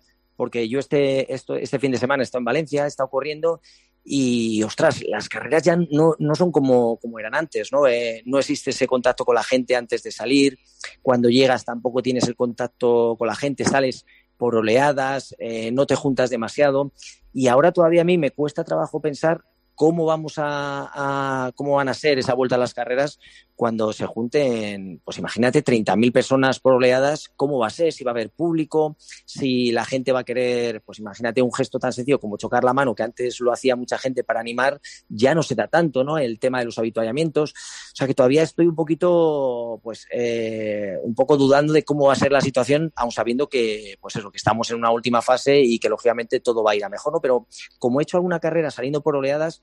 porque 0.41 0.71
yo 0.71 0.79
este, 0.79 1.35
esto, 1.35 1.55
este 1.55 1.79
fin 1.79 1.93
de 1.93 1.99
semana 1.99 2.23
he 2.23 2.25
estado 2.25 2.41
en 2.41 2.47
Valencia, 2.47 2.87
he 2.87 2.89
estado 2.89 3.11
corriendo 3.11 3.61
y, 4.03 4.63
ostras, 4.63 5.03
las 5.07 5.29
carreras 5.29 5.65
ya 5.65 5.77
no, 5.77 6.15
no 6.19 6.35
son 6.35 6.51
como, 6.51 6.97
como, 6.97 7.19
eran 7.19 7.35
antes, 7.35 7.71
¿no? 7.71 7.87
Eh, 7.87 8.23
no 8.25 8.39
existe 8.39 8.71
ese 8.71 8.87
contacto 8.87 9.27
con 9.27 9.35
la 9.35 9.43
gente 9.43 9.77
antes 9.77 10.03
de 10.03 10.11
salir, 10.11 10.59
cuando 11.03 11.29
llegas 11.29 11.67
tampoco 11.67 12.01
tienes 12.01 12.27
el 12.27 12.37
contacto 12.37 13.17
con 13.19 13.29
la 13.29 13.35
gente, 13.35 13.67
sales 13.67 14.07
por 14.39 14.57
oleadas, 14.57 15.37
eh, 15.39 15.73
no 15.73 15.85
te 15.85 15.95
juntas 15.95 16.31
demasiado 16.31 16.91
y 17.35 17.49
ahora 17.49 17.71
todavía 17.71 18.01
a 18.01 18.07
mí 18.07 18.17
me 18.17 18.31
cuesta 18.31 18.65
trabajo 18.65 18.99
pensar 18.99 19.43
cómo 19.81 20.05
vamos 20.05 20.35
a, 20.37 21.51
cómo 21.55 21.77
van 21.77 21.89
a 21.89 21.95
ser 21.95 22.19
esa 22.19 22.35
vuelta 22.35 22.57
a 22.57 22.59
las 22.59 22.75
carreras 22.75 23.19
cuando 23.57 23.95
se 23.95 24.05
junten, 24.05 25.01
pues 25.05 25.19
imagínate, 25.19 25.63
30.000 25.63 26.13
personas 26.13 26.61
por 26.61 26.75
oleadas, 26.75 27.31
cómo 27.37 27.59
va 27.59 27.67
a 27.67 27.71
ser, 27.71 27.93
si 27.93 28.05
va 28.05 28.11
a 28.11 28.13
haber 28.13 28.31
público, 28.31 28.97
si 29.25 29.71
la 29.71 29.85
gente 29.85 30.13
va 30.13 30.21
a 30.21 30.25
querer, 30.25 30.83
pues 30.83 30.99
imagínate 30.99 31.43
un 31.43 31.53
gesto 31.53 31.79
tan 31.79 31.93
sencillo 31.93 32.19
como 32.21 32.39
chocar 32.39 32.65
la 32.65 32.73
mano, 32.73 32.95
que 32.95 33.03
antes 33.03 33.41
lo 33.41 33.53
hacía 33.53 33.77
mucha 33.77 33.99
gente 33.99 34.25
para 34.25 34.41
animar, 34.41 34.81
ya 35.09 35.35
no 35.35 35.43
se 35.43 35.55
da 35.55 35.69
tanto, 35.69 36.05
¿no? 36.05 36.17
El 36.17 36.39
tema 36.39 36.59
de 36.59 36.67
los 36.67 36.79
habituallamientos. 36.79 37.53
O 37.53 37.97
sea 37.97 38.07
que 38.07 38.15
todavía 38.15 38.43
estoy 38.43 38.67
un 38.67 38.75
poquito, 38.75 39.79
pues, 39.83 40.07
eh, 40.11 40.97
un 41.03 41.15
poco 41.15 41.37
dudando 41.37 41.75
de 41.75 41.85
cómo 41.85 42.07
va 42.07 42.15
a 42.15 42.17
ser 42.17 42.33
la 42.33 42.41
situación, 42.41 42.93
aun 42.97 43.13
sabiendo 43.13 43.49
que, 43.49 43.97
pues 44.01 44.17
eso, 44.17 44.31
que 44.31 44.39
estamos 44.39 44.71
en 44.71 44.77
una 44.77 44.91
última 44.91 45.21
fase 45.21 45.61
y 45.61 45.79
que 45.79 45.91
lógicamente 45.91 46.41
todo 46.41 46.63
va 46.63 46.73
a 46.73 46.77
ir 46.77 46.85
a 46.85 46.89
mejor, 46.91 47.13
¿no? 47.13 47.21
Pero 47.21 47.47
como 47.79 48.01
he 48.01 48.05
hecho 48.05 48.17
alguna 48.17 48.41
carrera 48.41 48.71
saliendo 48.71 49.03
por 49.03 49.17
oleadas, 49.17 49.63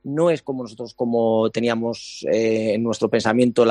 no 0.03 0.29
es 0.29 0.41
como 0.41 0.63
nosotros 0.63 0.93
como 0.93 1.49
teníamos 1.51 2.25
eh, 2.31 2.73
en 2.73 2.83
nuestro 2.83 3.09
pensamiento, 3.09 3.65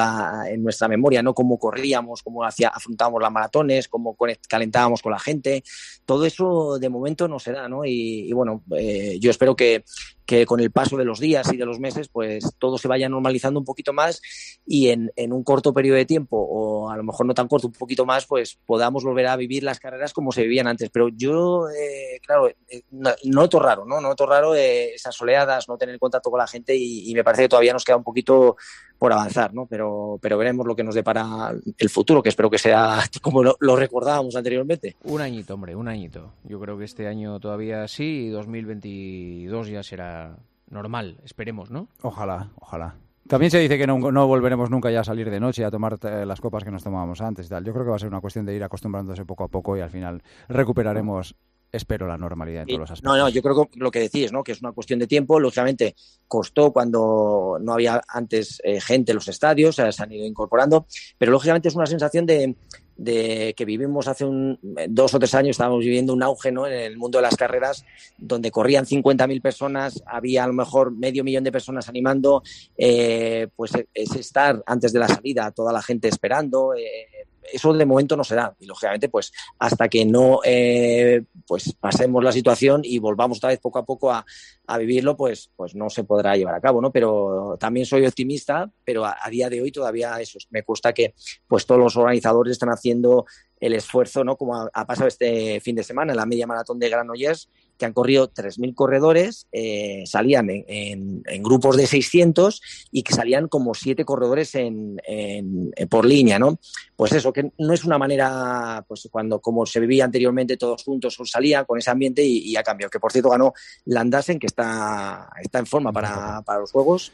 en 0.46 0.62
nuestra 0.62 0.88
memoria, 0.88 1.22
no 1.22 1.34
cómo 1.34 1.58
corríamos, 1.58 2.22
cómo 2.22 2.44
hacía, 2.44 2.68
afrontábamos 2.68 3.22
las 3.22 3.32
maratones, 3.32 3.88
cómo 3.88 4.16
calentábamos 4.48 5.02
con 5.02 5.12
la 5.12 5.18
gente. 5.18 5.62
Todo 6.04 6.24
eso 6.26 6.78
de 6.78 6.88
momento 6.88 7.28
no 7.28 7.38
se 7.38 7.52
da, 7.52 7.68
¿no? 7.68 7.84
Y, 7.84 8.32
bueno, 8.32 8.62
eh, 8.76 9.18
yo 9.20 9.30
espero 9.30 9.56
que, 9.56 9.84
que 10.30 10.46
con 10.46 10.60
el 10.60 10.70
paso 10.70 10.96
de 10.96 11.04
los 11.04 11.18
días 11.18 11.52
y 11.52 11.56
de 11.56 11.66
los 11.66 11.80
meses, 11.80 12.08
pues 12.08 12.44
todo 12.58 12.78
se 12.78 12.86
vaya 12.86 13.08
normalizando 13.08 13.58
un 13.58 13.64
poquito 13.64 13.92
más 13.92 14.22
y 14.64 14.90
en, 14.90 15.10
un 15.16 15.42
corto 15.42 15.74
periodo 15.74 15.96
de 15.96 16.06
tiempo, 16.06 16.36
o 16.36 16.88
a 16.88 16.96
lo 16.96 17.02
mejor 17.02 17.26
no 17.26 17.34
tan 17.34 17.48
corto, 17.48 17.66
un 17.66 17.72
poquito 17.72 18.06
más, 18.06 18.26
pues 18.26 18.56
podamos 18.64 19.02
volver 19.02 19.26
a 19.26 19.34
vivir 19.34 19.64
las 19.64 19.80
carreras 19.80 20.12
como 20.12 20.30
se 20.30 20.42
vivían 20.42 20.68
antes. 20.68 20.88
Pero 20.90 21.08
yo, 21.08 21.68
eh, 21.70 22.20
claro, 22.24 22.48
eh, 22.48 22.82
no, 22.92 23.10
noto 23.24 23.58
raro, 23.58 23.84
¿no? 23.84 24.00
Noto 24.00 24.24
raro 24.24 24.54
esas 24.54 25.20
oleadas, 25.20 25.68
no 25.68 25.76
tener 25.76 25.98
contacto 25.98 26.19
con 26.28 26.38
la 26.38 26.46
gente 26.46 26.74
y, 26.76 27.08
y, 27.08 27.14
me 27.14 27.22
parece 27.22 27.44
que 27.44 27.48
todavía 27.48 27.72
nos 27.72 27.84
queda 27.84 27.96
un 27.96 28.02
poquito 28.02 28.56
por 28.98 29.12
avanzar, 29.12 29.54
¿no? 29.54 29.66
Pero, 29.66 30.18
pero 30.20 30.36
veremos 30.36 30.66
lo 30.66 30.76
que 30.76 30.84
nos 30.84 30.94
depara 30.94 31.52
el 31.78 31.88
futuro, 31.88 32.22
que 32.22 32.28
espero 32.28 32.50
que 32.50 32.58
sea 32.58 32.98
como 33.22 33.42
lo, 33.42 33.56
lo, 33.60 33.76
recordábamos 33.76 34.36
anteriormente. 34.36 34.96
Un 35.04 35.20
añito, 35.20 35.54
hombre, 35.54 35.74
un 35.74 35.88
añito. 35.88 36.34
Yo 36.44 36.60
creo 36.60 36.76
que 36.76 36.84
este 36.84 37.06
año 37.06 37.40
todavía 37.40 37.88
sí 37.88 38.26
y 38.26 38.28
2022 38.28 39.68
ya 39.68 39.82
será 39.82 40.36
normal, 40.68 41.18
esperemos, 41.24 41.70
¿no? 41.70 41.88
Ojalá, 42.02 42.50
ojalá. 42.56 42.96
También 43.30 43.50
se 43.50 43.60
dice 43.60 43.78
que 43.78 43.86
no, 43.86 43.98
no, 43.98 44.26
volveremos 44.26 44.70
nunca 44.70 44.90
ya 44.90 45.00
a 45.00 45.04
salir 45.04 45.30
de 45.30 45.38
noche 45.38 45.64
a 45.64 45.70
tomar 45.70 45.98
eh, 46.02 46.26
las 46.26 46.40
copas 46.40 46.64
que 46.64 46.70
nos 46.72 46.82
tomábamos 46.82 47.20
antes 47.20 47.46
y 47.46 47.48
tal. 47.48 47.64
Yo 47.64 47.72
creo 47.72 47.84
que 47.84 47.90
va 47.90 47.96
a 47.96 48.00
ser 48.00 48.08
una 48.08 48.20
cuestión 48.20 48.44
de 48.44 48.56
ir 48.56 48.64
acostumbrándose 48.64 49.24
poco 49.24 49.44
a 49.44 49.48
poco 49.48 49.76
y 49.76 49.80
al 49.80 49.90
final 49.90 50.20
recuperaremos 50.48 51.36
espero 51.72 52.06
la 52.06 52.18
normalidad 52.18 52.62
en 52.62 52.68
todos 52.68 52.80
los 52.80 52.90
aspectos. 52.90 53.16
No, 53.16 53.18
no, 53.18 53.28
yo 53.28 53.42
creo 53.42 53.66
que 53.66 53.78
lo 53.78 53.90
que 53.90 54.00
decís, 54.00 54.32
¿no? 54.32 54.42
Que 54.42 54.52
es 54.52 54.60
una 54.60 54.72
cuestión 54.72 54.98
de 54.98 55.06
tiempo. 55.06 55.38
Lógicamente, 55.40 55.94
costó 56.26 56.72
cuando 56.72 57.58
no 57.60 57.72
había 57.72 58.00
antes 58.08 58.60
eh, 58.64 58.80
gente 58.80 59.12
en 59.12 59.16
los 59.16 59.28
estadios, 59.28 59.76
se 59.76 59.82
han 60.02 60.12
ido 60.12 60.26
incorporando, 60.26 60.86
pero 61.18 61.32
lógicamente 61.32 61.68
es 61.68 61.74
una 61.74 61.86
sensación 61.86 62.26
de, 62.26 62.54
de 63.00 63.54
que 63.56 63.64
vivimos 63.64 64.08
hace 64.08 64.26
un, 64.26 64.58
dos 64.88 65.14
o 65.14 65.18
tres 65.18 65.34
años, 65.34 65.50
estábamos 65.50 65.80
viviendo 65.80 66.12
un 66.12 66.22
auge 66.22 66.52
¿no? 66.52 66.66
en 66.66 66.74
el 66.74 66.98
mundo 66.98 67.18
de 67.18 67.22
las 67.22 67.36
carreras, 67.36 67.84
donde 68.18 68.50
corrían 68.50 68.84
50.000 68.84 69.40
personas, 69.40 70.02
había 70.06 70.44
a 70.44 70.46
lo 70.46 70.52
mejor 70.52 70.92
medio 70.92 71.24
millón 71.24 71.42
de 71.42 71.50
personas 71.50 71.88
animando, 71.88 72.42
eh, 72.76 73.48
pues 73.56 73.72
es 73.94 74.14
estar 74.14 74.62
antes 74.66 74.92
de 74.92 74.98
la 74.98 75.08
salida, 75.08 75.50
toda 75.50 75.72
la 75.72 75.82
gente 75.82 76.08
esperando. 76.08 76.74
Eh, 76.74 77.26
eso 77.52 77.72
de 77.72 77.86
momento 77.86 78.16
no 78.16 78.24
se 78.24 78.34
da 78.34 78.54
y 78.58 78.66
lógicamente 78.66 79.08
pues 79.08 79.32
hasta 79.58 79.88
que 79.88 80.04
no 80.04 80.40
eh, 80.44 81.24
pues 81.46 81.74
pasemos 81.74 82.22
la 82.22 82.32
situación 82.32 82.82
y 82.84 82.98
volvamos 82.98 83.38
otra 83.38 83.50
vez 83.50 83.58
poco 83.58 83.78
a 83.78 83.84
poco 83.84 84.12
a, 84.12 84.24
a, 84.66 84.78
vivirlo 84.78 85.16
pues 85.16 85.50
pues 85.56 85.74
no 85.74 85.90
se 85.90 86.04
podrá 86.04 86.36
llevar 86.36 86.54
a 86.54 86.60
cabo 86.60 86.80
no 86.80 86.92
pero 86.92 87.56
también 87.58 87.86
soy 87.86 88.06
optimista 88.06 88.70
pero 88.84 89.04
a, 89.04 89.16
día 89.30 89.48
de 89.48 89.60
hoy 89.60 89.72
todavía 89.72 90.20
eso 90.20 90.38
me 90.50 90.62
cuesta 90.62 90.92
que 90.92 91.14
pues 91.46 91.66
todos 91.66 91.80
los 91.80 91.96
organizadores 91.96 92.52
están 92.52 92.70
haciendo 92.70 93.26
el 93.58 93.74
esfuerzo 93.74 94.24
no 94.24 94.36
como 94.36 94.56
ha, 94.56 94.70
ha 94.72 94.86
pasado 94.86 95.08
este 95.08 95.60
fin 95.60 95.76
de 95.76 95.82
semana 95.82 96.12
en 96.12 96.16
la 96.16 96.26
media 96.26 96.46
maratón 96.46 96.78
de 96.78 96.88
Granollers 96.88 97.48
que 97.80 97.86
han 97.86 97.94
corrido 97.94 98.30
3.000 98.30 98.74
corredores, 98.74 99.46
eh, 99.50 100.04
salían 100.06 100.50
en, 100.50 100.64
en, 100.68 101.22
en, 101.26 101.42
grupos 101.42 101.76
de 101.78 101.86
600 101.86 102.60
y 102.92 103.02
que 103.02 103.14
salían 103.14 103.48
como 103.48 103.74
siete 103.74 104.04
corredores 104.04 104.54
en, 104.54 105.00
en, 105.06 105.72
por 105.88 106.04
línea, 106.04 106.38
¿no? 106.38 106.60
Pues 106.94 107.12
eso, 107.12 107.32
que 107.32 107.50
no 107.58 107.72
es 107.72 107.84
una 107.84 107.96
manera, 107.96 108.84
pues 108.86 109.08
cuando 109.10 109.40
como 109.40 109.64
se 109.64 109.80
vivía 109.80 110.04
anteriormente 110.04 110.58
todos 110.58 110.84
juntos 110.84 111.18
salían 111.24 111.64
con 111.64 111.78
ese 111.78 111.90
ambiente 111.90 112.22
y, 112.22 112.50
y 112.50 112.56
ha 112.56 112.62
cambiado. 112.62 112.90
Que 112.90 113.00
por 113.00 113.10
cierto 113.10 113.30
ganó 113.30 113.54
Landasen, 113.86 114.38
que 114.38 114.46
está, 114.46 115.30
está 115.42 115.58
en 115.58 115.66
forma 115.66 115.90
para, 115.90 116.42
para 116.42 116.60
los 116.60 116.70
Juegos. 116.70 117.12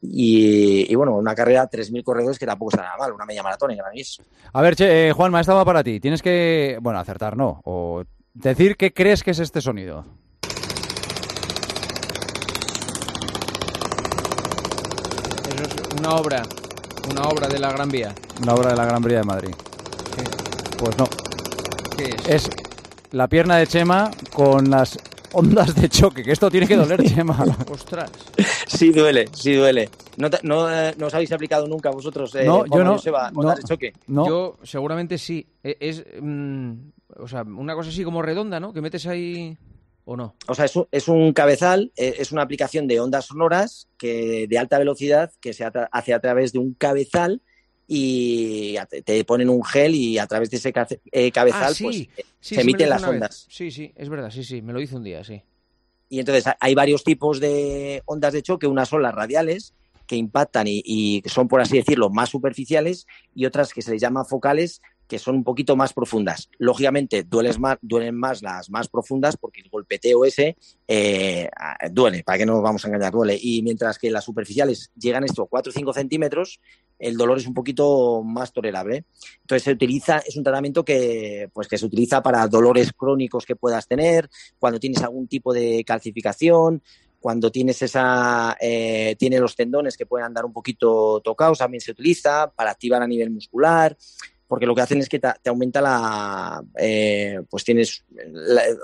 Y, 0.00 0.90
y, 0.90 0.94
bueno, 0.94 1.16
una 1.16 1.34
carrera 1.34 1.68
3.000 1.68 2.02
corredores 2.04 2.38
que 2.38 2.46
tampoco 2.46 2.70
está 2.70 2.82
nada 2.82 2.96
mal, 2.96 3.12
una 3.12 3.26
media 3.26 3.42
maratón 3.42 3.72
en 3.72 3.78
Granís. 3.78 4.20
A 4.52 4.62
ver, 4.62 4.76
che, 4.76 5.08
eh, 5.08 5.12
Juanma, 5.12 5.40
esta 5.40 5.54
va 5.54 5.64
para 5.64 5.84
ti. 5.84 6.00
Tienes 6.00 6.22
que, 6.22 6.78
bueno, 6.80 6.98
acertar, 6.98 7.36
¿no? 7.36 7.60
O 7.64 8.04
Decir 8.36 8.76
qué 8.76 8.92
crees 8.92 9.22
que 9.22 9.30
es 9.30 9.38
este 9.38 9.62
sonido. 9.62 10.04
Eso 15.48 15.62
es 15.64 15.98
una 15.98 16.10
obra, 16.10 16.42
una 17.10 17.22
obra 17.22 17.48
de 17.48 17.58
la 17.58 17.72
Gran 17.72 17.88
Vía. 17.88 18.14
Una 18.42 18.52
obra 18.52 18.70
de 18.72 18.76
la 18.76 18.84
Gran 18.84 19.02
Vía 19.02 19.18
de 19.18 19.24
Madrid. 19.24 19.54
Pues 20.76 20.98
no. 20.98 21.08
¿Qué 21.96 22.14
es? 22.28 22.28
Es 22.28 22.50
la 23.12 23.26
pierna 23.26 23.56
de 23.56 23.66
Chema 23.66 24.10
con 24.34 24.68
las 24.70 24.98
ondas 25.32 25.74
de 25.74 25.88
choque, 25.88 26.22
que 26.22 26.32
esto 26.32 26.50
tiene 26.50 26.66
que 26.66 26.76
doler, 26.76 27.02
Chema. 27.14 27.44
Ostras. 27.70 28.10
Sí 28.66 28.90
duele, 28.90 29.26
sí 29.32 29.54
duele. 29.54 29.88
¿No, 30.16 30.28
no, 30.42 30.70
eh, 30.72 30.94
no 30.98 31.06
os 31.06 31.14
habéis 31.14 31.32
aplicado 31.32 31.66
nunca 31.66 31.90
vosotros 31.90 32.34
eh, 32.34 32.44
no, 32.44 32.64
yo 32.66 32.84
no, 32.84 32.92
Joseba, 32.94 33.30
ondas 33.34 33.56
no, 33.56 33.62
de 33.62 33.62
choque? 33.62 33.92
No. 34.06 34.26
Yo 34.26 34.58
seguramente 34.62 35.18
sí. 35.18 35.46
Es, 35.62 35.76
es 35.80 36.04
mm, 36.20 36.72
o 37.18 37.28
sea, 37.28 37.42
una 37.42 37.74
cosa 37.74 37.90
así 37.90 38.04
como 38.04 38.22
redonda, 38.22 38.60
¿no? 38.60 38.72
Que 38.72 38.80
metes 38.80 39.06
ahí 39.06 39.56
o 40.04 40.16
no. 40.16 40.36
O 40.46 40.54
sea, 40.54 40.64
es 40.64 40.76
un, 40.76 40.86
es 40.90 41.08
un 41.08 41.32
cabezal, 41.32 41.92
eh, 41.96 42.14
es 42.18 42.32
una 42.32 42.42
aplicación 42.42 42.86
de 42.86 43.00
ondas 43.00 43.26
sonoras 43.26 43.88
que 43.98 44.46
de 44.48 44.58
alta 44.58 44.78
velocidad 44.78 45.32
que 45.40 45.52
se 45.52 45.64
hace 45.64 46.14
a 46.14 46.20
través 46.20 46.52
de 46.52 46.60
un 46.60 46.74
cabezal 46.74 47.42
y 47.86 48.76
te 49.04 49.24
ponen 49.24 49.48
un 49.48 49.64
gel 49.64 49.94
y 49.94 50.18
a 50.18 50.26
través 50.26 50.50
de 50.50 50.56
ese 50.56 50.72
eh, 51.12 51.30
cabezal 51.30 51.72
ah, 51.72 51.74
sí. 51.74 51.84
pues 51.84 51.96
sí, 52.40 52.54
se 52.54 52.60
emiten 52.60 52.88
las 52.88 53.02
ondas. 53.04 53.46
Vez. 53.46 53.56
Sí, 53.56 53.70
sí, 53.70 53.92
es 53.94 54.08
verdad, 54.08 54.30
sí, 54.30 54.42
sí, 54.42 54.62
me 54.62 54.72
lo 54.72 54.80
hizo 54.80 54.96
un 54.96 55.04
día, 55.04 55.22
sí. 55.24 55.42
Y 56.08 56.20
entonces 56.20 56.44
hay 56.60 56.74
varios 56.74 57.04
tipos 57.04 57.40
de 57.40 58.02
ondas 58.06 58.32
de 58.32 58.42
choque, 58.42 58.66
unas 58.66 58.88
son 58.88 59.02
las 59.02 59.14
radiales 59.14 59.74
que 60.06 60.16
impactan 60.16 60.66
y, 60.68 60.82
y 60.84 61.22
son, 61.26 61.48
por 61.48 61.60
así 61.60 61.76
decirlo, 61.76 62.10
más 62.10 62.28
superficiales 62.28 63.06
y 63.34 63.44
otras 63.44 63.72
que 63.72 63.82
se 63.82 63.90
les 63.90 64.00
llama 64.00 64.24
focales 64.24 64.80
que 65.08 65.18
son 65.18 65.36
un 65.36 65.44
poquito 65.44 65.76
más 65.76 65.92
profundas. 65.92 66.48
Lógicamente, 66.58 67.22
duelen 67.22 67.60
más, 67.60 67.78
duelen 67.80 68.16
más 68.16 68.42
las 68.42 68.70
más 68.70 68.88
profundas 68.88 69.36
porque 69.36 69.60
el 69.60 69.70
golpeteo 69.70 70.24
ese 70.24 70.56
eh, 70.88 71.48
duele, 71.90 72.22
para 72.24 72.38
que 72.38 72.46
no 72.46 72.54
nos 72.54 72.62
vamos 72.62 72.84
a 72.84 72.88
engañar, 72.88 73.12
duele. 73.12 73.38
Y 73.40 73.62
mientras 73.62 73.98
que 73.98 74.10
las 74.10 74.24
superficiales 74.24 74.90
llegan 74.96 75.22
a 75.22 75.26
estos 75.26 75.46
4 75.48 75.70
o 75.70 75.72
5 75.72 75.92
centímetros, 75.92 76.60
el 76.98 77.16
dolor 77.16 77.38
es 77.38 77.46
un 77.46 77.54
poquito 77.54 78.22
más 78.24 78.52
tolerable. 78.52 79.04
Entonces 79.42 79.62
se 79.62 79.72
utiliza, 79.72 80.18
es 80.18 80.36
un 80.36 80.44
tratamiento 80.44 80.84
que, 80.84 81.50
pues, 81.52 81.68
que 81.68 81.78
se 81.78 81.86
utiliza 81.86 82.22
para 82.22 82.46
dolores 82.48 82.92
crónicos 82.92 83.46
que 83.46 83.56
puedas 83.56 83.86
tener, 83.86 84.28
cuando 84.58 84.80
tienes 84.80 85.02
algún 85.02 85.28
tipo 85.28 85.52
de 85.52 85.84
calcificación, 85.84 86.82
cuando 87.20 87.50
tienes 87.50 87.82
esa, 87.82 88.56
eh, 88.60 89.16
tiene 89.18 89.40
los 89.40 89.56
tendones 89.56 89.96
que 89.96 90.06
pueden 90.06 90.26
andar 90.26 90.44
un 90.44 90.52
poquito 90.52 91.20
tocados, 91.20 91.58
también 91.58 91.80
se 91.80 91.90
utiliza 91.90 92.52
para 92.54 92.70
activar 92.70 93.02
a 93.02 93.06
nivel 93.06 93.30
muscular 93.30 93.96
porque 94.48 94.66
lo 94.66 94.74
que 94.74 94.82
hacen 94.82 94.98
es 94.98 95.08
que 95.08 95.18
te, 95.18 95.48
aumenta 95.48 95.80
la, 95.80 96.62
eh, 96.78 97.40
pues 97.50 97.64
tienes 97.64 98.04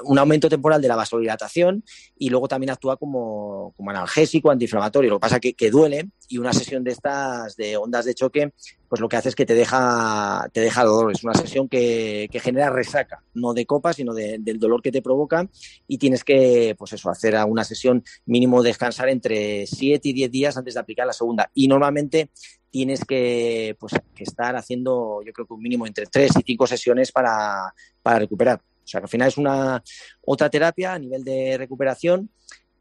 un 0.04 0.18
aumento 0.18 0.48
temporal 0.48 0.82
de 0.82 0.88
la 0.88 0.96
vasodilatación 0.96 1.84
y 2.18 2.30
luego 2.30 2.48
también 2.48 2.70
actúa 2.70 2.96
como, 2.96 3.72
como 3.76 3.90
analgésico, 3.90 4.50
antiinflamatorio. 4.50 5.10
Lo 5.10 5.16
que 5.16 5.22
pasa 5.22 5.36
es 5.36 5.40
que, 5.40 5.54
que, 5.54 5.70
duele 5.70 6.10
y 6.28 6.38
una 6.38 6.52
sesión 6.52 6.82
de 6.82 6.92
estas, 6.92 7.56
de 7.56 7.76
ondas 7.76 8.04
de 8.04 8.14
choque, 8.14 8.52
pues 8.88 9.00
lo 9.00 9.08
que 9.08 9.16
hace 9.16 9.28
es 9.28 9.34
que 9.34 9.46
te 9.46 9.54
deja, 9.54 10.48
te 10.52 10.60
deja 10.60 10.84
dolor. 10.84 11.12
Es 11.12 11.24
una 11.24 11.34
sesión 11.34 11.68
que, 11.68 12.28
que 12.30 12.40
genera 12.40 12.70
resaca, 12.70 13.22
no 13.34 13.54
de 13.54 13.64
copa, 13.64 13.92
sino 13.92 14.14
de, 14.14 14.38
del 14.40 14.58
dolor 14.58 14.82
que 14.82 14.92
te 14.92 15.00
provoca 15.00 15.48
y 15.86 15.98
tienes 15.98 16.24
que, 16.24 16.74
pues 16.76 16.92
eso, 16.92 17.08
hacer 17.08 17.36
una 17.46 17.64
sesión 17.64 18.04
mínimo 18.26 18.62
descansar 18.62 19.08
entre 19.08 19.66
7 19.66 20.08
y 20.08 20.12
10 20.12 20.30
días 20.30 20.56
antes 20.56 20.74
de 20.74 20.80
aplicar 20.80 21.06
la 21.06 21.12
segunda. 21.12 21.50
Y 21.54 21.68
normalmente 21.68 22.30
tienes 22.72 23.04
que, 23.04 23.76
pues, 23.78 23.92
que 24.14 24.24
estar 24.24 24.56
haciendo, 24.56 25.22
yo 25.24 25.32
creo 25.32 25.46
que 25.46 25.54
un 25.54 25.62
mínimo 25.62 25.86
entre 25.86 26.06
tres 26.06 26.32
y 26.38 26.42
cinco 26.42 26.66
sesiones 26.66 27.12
para, 27.12 27.72
para 28.02 28.18
recuperar. 28.18 28.60
O 28.60 28.88
sea, 28.88 29.00
que 29.00 29.04
al 29.04 29.10
final 29.10 29.28
es 29.28 29.36
una 29.36 29.82
otra 30.22 30.50
terapia 30.50 30.94
a 30.94 30.98
nivel 30.98 31.22
de 31.22 31.56
recuperación 31.58 32.30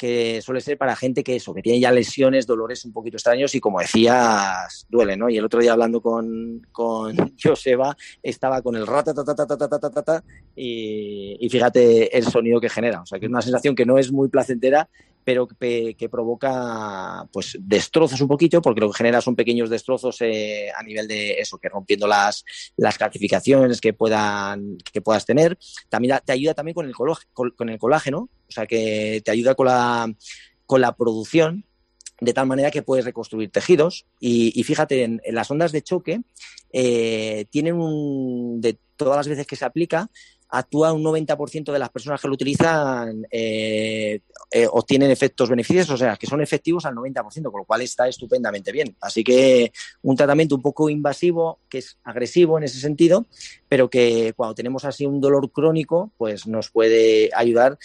que 0.01 0.41
suele 0.41 0.61
ser 0.61 0.79
para 0.79 0.95
gente 0.95 1.23
que 1.23 1.35
eso, 1.35 1.53
que 1.53 1.61
tiene 1.61 1.79
ya 1.79 1.91
lesiones, 1.91 2.47
dolores 2.47 2.85
un 2.85 2.91
poquito 2.91 3.17
extraños 3.17 3.53
y 3.53 3.59
como 3.59 3.79
decías, 3.79 4.87
duele, 4.89 5.15
¿no? 5.15 5.29
Y 5.29 5.37
el 5.37 5.45
otro 5.45 5.59
día 5.59 5.73
hablando 5.73 6.01
con, 6.01 6.65
con 6.71 7.15
Joseba, 7.43 7.95
estaba 8.23 8.63
con 8.63 8.75
el 8.75 8.87
rata, 8.87 9.13
ta, 9.13 9.23
ta, 9.23 9.35
ta, 9.35 9.45
ta, 9.45 9.57
ta, 9.57 9.79
ta, 9.79 9.91
ta, 9.91 10.01
ta, 10.01 10.23
y, 10.55 11.37
y 11.39 11.49
fíjate 11.49 12.17
el 12.17 12.25
sonido 12.25 12.59
que 12.59 12.69
genera. 12.69 13.01
O 13.01 13.05
sea, 13.05 13.19
que 13.19 13.27
es 13.27 13.29
una 13.29 13.43
sensación 13.43 13.75
que 13.75 13.85
no 13.85 13.99
es 13.99 14.11
muy 14.11 14.27
placentera, 14.27 14.89
pero 15.23 15.47
que, 15.47 15.95
que, 15.97 16.09
provoca 16.09 17.27
pues 17.31 17.57
destrozos 17.59 18.21
un 18.21 18.27
poquito, 18.27 18.61
porque 18.61 18.81
lo 18.81 18.91
que 18.91 18.97
genera 18.97 19.21
son 19.21 19.35
pequeños 19.35 19.69
destrozos 19.69 20.17
eh, 20.21 20.69
a 20.75 20.83
nivel 20.83 21.07
de 21.07 21.39
eso, 21.39 21.57
que 21.57 21.69
rompiendo 21.69 22.07
las, 22.07 22.43
las 22.77 22.97
calcificaciones 22.97 23.81
que 23.81 23.93
puedan 23.93 24.77
que 24.91 25.01
puedas 25.01 25.25
tener. 25.25 25.57
También 25.89 26.19
te 26.25 26.33
ayuda 26.33 26.53
también 26.53 26.75
con 26.75 26.85
el, 26.85 26.93
con 26.93 27.69
el 27.69 27.79
colágeno, 27.79 28.29
o 28.47 28.51
sea 28.51 28.65
que 28.65 29.21
te 29.23 29.31
ayuda 29.31 29.55
con 29.55 29.67
la, 29.67 30.13
con 30.65 30.81
la 30.81 30.95
producción 30.95 31.65
de 32.21 32.33
tal 32.33 32.45
manera 32.47 32.71
que 32.71 32.83
puedes 32.83 33.03
reconstruir 33.03 33.51
tejidos. 33.51 34.05
Y, 34.19 34.63
fíjate, 34.63 35.03
en, 35.03 35.21
las 35.31 35.51
ondas 35.51 35.71
de 35.71 35.81
choque 35.81 36.21
eh, 36.71 37.45
tienen 37.49 37.75
un, 37.75 38.61
de 38.61 38.77
todas 38.95 39.17
las 39.17 39.27
veces 39.27 39.47
que 39.47 39.55
se 39.55 39.65
aplica, 39.65 40.09
actúa 40.51 40.91
un 40.91 41.03
90% 41.03 41.71
de 41.71 41.79
las 41.79 41.89
personas 41.89 42.21
que 42.21 42.27
lo 42.27 42.33
utilizan 42.33 43.25
eh, 43.31 44.19
eh, 44.51 44.67
obtienen 44.69 45.09
efectos 45.09 45.49
beneficiosos, 45.49 45.95
o 45.95 45.97
sea, 45.97 46.17
que 46.17 46.27
son 46.27 46.41
efectivos 46.41 46.85
al 46.85 46.93
90%, 46.93 47.23
con 47.49 47.61
lo 47.61 47.65
cual 47.65 47.81
está 47.81 48.09
estupendamente 48.09 48.73
bien. 48.73 48.97
Así 48.99 49.23
que 49.23 49.71
un 50.01 50.17
tratamiento 50.17 50.55
un 50.55 50.61
poco 50.61 50.89
invasivo, 50.89 51.59
que 51.69 51.77
es 51.77 51.97
agresivo 52.03 52.57
en 52.57 52.65
ese 52.65 52.81
sentido, 52.81 53.27
pero 53.69 53.89
que 53.89 54.33
cuando 54.35 54.53
tenemos 54.53 54.83
así 54.83 55.05
un 55.05 55.21
dolor 55.21 55.49
crónico, 55.51 56.11
pues 56.17 56.45
nos 56.47 56.69
puede 56.69 57.29
ayudar, 57.33 57.79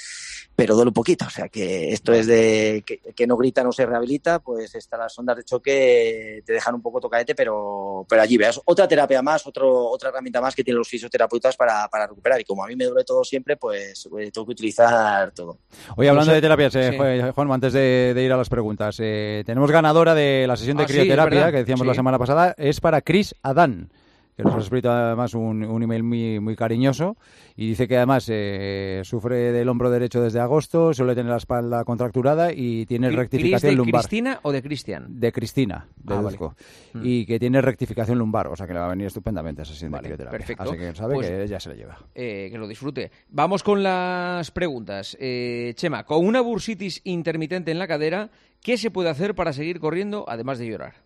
pero 0.56 0.74
duele 0.74 0.88
un 0.88 0.94
poquito. 0.94 1.26
O 1.26 1.30
sea, 1.30 1.48
que 1.48 1.92
esto 1.92 2.12
es 2.14 2.26
de 2.26 2.82
que, 2.84 2.98
que 3.14 3.26
no 3.26 3.36
grita, 3.36 3.62
no 3.62 3.72
se 3.72 3.84
rehabilita, 3.84 4.38
pues 4.38 4.74
estas 4.74 4.98
las 4.98 5.18
ondas 5.18 5.36
de 5.36 5.44
choque 5.44 6.42
te 6.44 6.52
dejan 6.54 6.74
un 6.74 6.82
poco 6.82 6.98
tocadete, 6.98 7.34
pero, 7.34 8.06
pero 8.08 8.22
allí 8.22 8.38
veas 8.38 8.60
otra 8.64 8.88
terapia 8.88 9.20
más, 9.20 9.46
otro, 9.46 9.90
otra 9.90 10.08
herramienta 10.08 10.40
más 10.40 10.54
que 10.54 10.64
tienen 10.64 10.78
los 10.78 10.88
fisioterapeutas 10.88 11.56
para, 11.56 11.86
para 11.88 12.06
recuperar. 12.06 12.40
Y 12.40 12.44
como 12.44 12.64
a 12.64 12.68
mí 12.68 12.74
me 12.74 12.86
duele 12.86 13.04
todo 13.04 13.22
siempre, 13.22 13.56
pues, 13.58 14.08
pues 14.10 14.32
tengo 14.32 14.46
que 14.46 14.52
utilizar 14.52 15.30
todo. 15.32 15.58
Oye, 15.96 16.08
hablando 16.08 16.32
de 16.32 16.40
terapias, 16.40 16.74
eh, 16.76 16.90
sí. 16.90 17.32
Juan, 17.34 17.52
antes 17.52 17.74
de, 17.74 18.12
de, 18.14 18.22
ir 18.22 18.32
a 18.32 18.36
las 18.38 18.48
preguntas, 18.48 18.96
eh, 19.00 19.42
tenemos 19.44 19.70
ganadora 19.70 20.14
de 20.14 20.46
la 20.48 20.56
sesión 20.56 20.78
de 20.78 20.84
ah, 20.84 20.86
crioterapia 20.86 21.46
sí, 21.46 21.52
que 21.52 21.58
decíamos 21.58 21.82
sí. 21.82 21.88
la 21.88 21.94
semana 21.94 22.18
pasada, 22.18 22.54
es 22.56 22.80
para 22.80 23.02
Chris 23.02 23.34
Adán 23.42 23.90
que 24.36 24.42
nos 24.42 24.54
ha 24.54 24.58
escrito 24.58 24.90
además 24.90 25.32
un, 25.34 25.64
un 25.64 25.82
email 25.82 26.02
muy, 26.02 26.40
muy 26.40 26.54
cariñoso 26.56 27.16
y 27.56 27.68
dice 27.68 27.88
que 27.88 27.96
además 27.96 28.26
eh, 28.30 29.00
sufre 29.04 29.50
del 29.52 29.68
hombro 29.68 29.90
derecho 29.90 30.20
desde 30.20 30.40
agosto, 30.40 30.92
suele 30.92 31.14
tener 31.14 31.30
la 31.30 31.38
espalda 31.38 31.84
contracturada 31.84 32.52
y 32.52 32.84
tiene 32.86 33.08
Cri- 33.08 33.16
rectificación 33.16 33.60
¿Cris 33.60 33.70
de 33.70 33.76
lumbar. 33.76 34.00
Cristina 34.02 34.40
o 34.42 34.52
de 34.52 34.62
Cristian? 34.62 35.18
De 35.20 35.32
Cristina, 35.32 35.86
Ah, 36.06 36.16
deduzco. 36.16 36.54
vale. 36.94 37.04
Mm. 37.06 37.08
Y 37.10 37.24
que 37.26 37.38
tiene 37.38 37.60
rectificación 37.62 38.18
lumbar, 38.18 38.48
o 38.48 38.56
sea 38.56 38.66
que 38.66 38.74
le 38.74 38.78
va 38.80 38.86
a 38.86 38.90
venir 38.90 39.06
estupendamente 39.06 39.62
esa 39.62 39.88
Vale, 39.88 40.08
de 40.10 40.16
perfecto. 40.26 40.62
Así 40.64 40.76
que 40.76 40.94
sabe 40.94 41.14
Pues- 41.14 41.26
que 41.28 41.42
ella 41.42 41.58
se 41.58 41.68
la 41.70 41.74
lleva. 41.74 41.98
Eh, 42.14 42.48
que 42.50 42.58
lo 42.58 42.68
disfrute. 42.68 43.10
Vamos 43.30 43.62
con 43.62 43.82
las 43.82 44.50
preguntas. 44.50 45.16
Eh, 45.18 45.72
Chema, 45.76 46.04
con 46.04 46.24
una 46.26 46.40
bursitis 46.42 47.00
intermitente 47.04 47.70
en 47.70 47.78
la 47.78 47.86
cadera, 47.88 48.30
¿qué 48.60 48.76
se 48.76 48.90
puede 48.90 49.08
hacer 49.08 49.34
para 49.34 49.52
seguir 49.52 49.80
corriendo 49.80 50.24
además 50.28 50.58
de 50.58 50.66
llorar? 50.66 51.05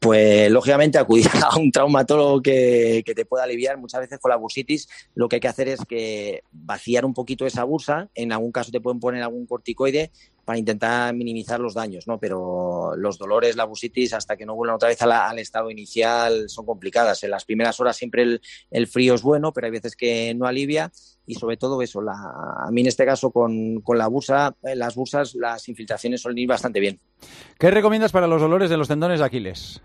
Pues 0.00 0.50
lógicamente 0.50 0.96
acudir 0.96 1.28
a 1.44 1.58
un 1.58 1.70
traumatólogo 1.70 2.40
que, 2.40 3.02
que 3.04 3.14
te 3.14 3.26
pueda 3.26 3.44
aliviar. 3.44 3.76
Muchas 3.76 4.00
veces 4.00 4.18
con 4.18 4.30
la 4.30 4.36
bursitis 4.36 4.88
lo 5.14 5.28
que 5.28 5.36
hay 5.36 5.40
que 5.40 5.48
hacer 5.48 5.68
es 5.68 5.84
que 5.84 6.42
vaciar 6.50 7.04
un 7.04 7.12
poquito 7.12 7.44
esa 7.44 7.64
bursa. 7.64 8.08
En 8.14 8.32
algún 8.32 8.50
caso 8.50 8.70
te 8.70 8.80
pueden 8.80 8.98
poner 8.98 9.22
algún 9.22 9.46
corticoide 9.46 10.10
para 10.50 10.58
intentar 10.58 11.14
minimizar 11.14 11.60
los 11.60 11.74
daños, 11.74 12.08
¿no? 12.08 12.18
Pero 12.18 12.96
los 12.96 13.18
dolores, 13.18 13.56
la 13.56 13.66
bursitis, 13.66 14.14
hasta 14.14 14.36
que 14.36 14.46
no 14.46 14.56
vuelvan 14.56 14.76
otra 14.76 14.88
vez 14.88 15.00
al 15.02 15.38
estado 15.38 15.70
inicial, 15.70 16.48
son 16.48 16.66
complicadas. 16.66 17.22
En 17.22 17.30
las 17.30 17.44
primeras 17.44 17.78
horas 17.78 17.96
siempre 17.96 18.22
el, 18.22 18.40
el 18.70 18.86
frío 18.86 19.14
es 19.14 19.22
bueno, 19.22 19.52
pero 19.52 19.66
hay 19.66 19.70
veces 19.70 19.94
que 19.94 20.34
no 20.34 20.46
alivia. 20.46 20.90
Y 21.26 21.34
sobre 21.34 21.56
todo 21.56 21.82
eso, 21.82 22.00
la, 22.00 22.14
a 22.66 22.70
mí 22.72 22.80
en 22.80 22.88
este 22.88 23.04
caso 23.04 23.30
con, 23.30 23.80
con 23.82 23.98
la 23.98 24.08
bursa, 24.08 24.56
eh, 24.64 24.74
las 24.74 24.96
bursas, 24.96 25.34
las 25.34 25.68
infiltraciones 25.68 26.22
suelen 26.22 26.38
ir 26.38 26.48
bastante 26.48 26.80
bien. 26.80 26.98
¿Qué 27.58 27.70
recomiendas 27.70 28.10
para 28.10 28.26
los 28.26 28.40
dolores 28.40 28.70
de 28.70 28.76
los 28.76 28.88
tendones 28.88 29.20
de 29.20 29.26
Aquiles? 29.26 29.82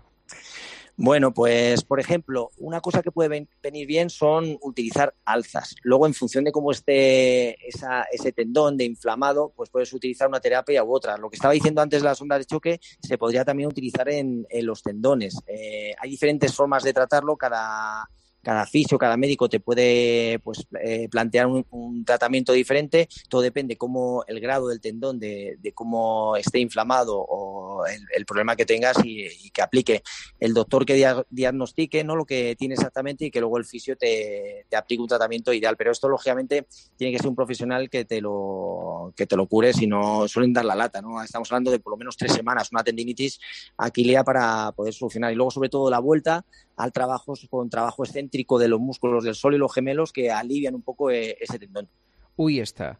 Bueno, 0.98 1.34
pues 1.34 1.84
por 1.84 2.00
ejemplo, 2.00 2.52
una 2.56 2.80
cosa 2.80 3.02
que 3.02 3.12
puede 3.12 3.28
ven- 3.28 3.48
venir 3.62 3.86
bien 3.86 4.08
son 4.08 4.56
utilizar 4.62 5.14
alzas. 5.26 5.74
Luego, 5.82 6.06
en 6.06 6.14
función 6.14 6.44
de 6.44 6.52
cómo 6.52 6.70
esté 6.72 7.68
esa- 7.68 8.04
ese 8.10 8.32
tendón 8.32 8.78
de 8.78 8.84
inflamado, 8.84 9.52
pues 9.54 9.68
puedes 9.68 9.92
utilizar 9.92 10.26
una 10.26 10.40
terapia 10.40 10.82
u 10.82 10.94
otra. 10.94 11.18
Lo 11.18 11.28
que 11.28 11.36
estaba 11.36 11.52
diciendo 11.52 11.82
antes 11.82 12.00
de 12.00 12.08
las 12.08 12.20
ondas 12.22 12.38
de 12.38 12.46
choque 12.46 12.80
se 13.02 13.18
podría 13.18 13.44
también 13.44 13.68
utilizar 13.68 14.08
en, 14.08 14.46
los 14.62 14.82
tendones. 14.82 15.38
Eh, 15.46 15.94
hay 15.98 16.10
diferentes 16.10 16.54
formas 16.54 16.82
de 16.82 16.94
tratarlo. 16.94 17.36
Cada, 17.36 18.08
cada 18.42 18.64
fisio, 18.64 18.96
cada 18.96 19.16
médico 19.18 19.48
te 19.50 19.60
puede 19.60 20.38
pues, 20.38 20.66
eh, 20.82 21.08
plantear 21.10 21.46
un, 21.46 21.66
un 21.70 22.04
tratamiento 22.06 22.52
diferente. 22.54 23.06
Todo 23.28 23.42
depende 23.42 23.76
cómo 23.76 24.24
el 24.28 24.40
grado 24.40 24.68
del 24.68 24.80
tendón, 24.80 25.18
de, 25.18 25.56
de 25.60 25.72
cómo 25.72 26.36
esté 26.36 26.58
inflamado 26.60 27.18
o 27.18 27.45
el, 27.86 28.26
problema 28.26 28.56
que 28.56 28.66
tengas 28.66 28.96
y, 29.04 29.50
que 29.50 29.62
aplique 29.62 30.02
el 30.40 30.52
doctor 30.54 30.84
que 30.84 30.94
dia- 30.94 31.24
diagnostique 31.30 32.04
¿no? 32.04 32.16
lo 32.16 32.24
que 32.24 32.56
tiene 32.56 32.74
exactamente 32.74 33.26
y 33.26 33.30
que 33.30 33.40
luego 33.40 33.58
el 33.58 33.64
fisio 33.64 33.96
te, 33.96 34.66
te 34.68 34.76
aplique 34.76 35.02
un 35.02 35.08
tratamiento 35.08 35.52
ideal. 35.52 35.76
Pero 35.76 35.92
esto, 35.92 36.08
lógicamente, 36.08 36.66
tiene 36.96 37.12
que 37.12 37.18
ser 37.18 37.28
un 37.28 37.36
profesional 37.36 37.88
que 37.88 38.04
te 38.04 38.20
lo, 38.20 39.12
que 39.16 39.26
te 39.26 39.36
lo 39.36 39.46
cure, 39.46 39.72
si 39.72 39.86
no 39.86 40.28
suelen 40.28 40.52
dar 40.52 40.64
la 40.64 40.74
lata. 40.74 41.00
¿no? 41.00 41.22
Estamos 41.22 41.50
hablando 41.50 41.70
de 41.70 41.78
por 41.78 41.92
lo 41.92 41.96
menos 41.96 42.16
tres 42.16 42.32
semanas, 42.32 42.70
una 42.72 42.84
tendinitis 42.84 43.40
aquilea 43.76 44.24
para 44.24 44.72
poder 44.72 44.92
solucionar. 44.92 45.32
Y 45.32 45.36
luego, 45.36 45.50
sobre 45.50 45.68
todo, 45.68 45.90
la 45.90 45.98
vuelta 46.00 46.44
al 46.76 46.92
trabajo 46.92 47.34
con 47.48 47.70
trabajo 47.70 48.04
excéntrico 48.04 48.58
de 48.58 48.68
los 48.68 48.80
músculos 48.80 49.24
del 49.24 49.34
sol 49.34 49.54
y 49.54 49.58
los 49.58 49.72
gemelos 49.72 50.12
que 50.12 50.30
alivian 50.30 50.74
un 50.74 50.82
poco 50.82 51.10
eh, 51.10 51.36
ese 51.40 51.58
tendón. 51.58 51.88
Uy, 52.36 52.60
está. 52.60 52.98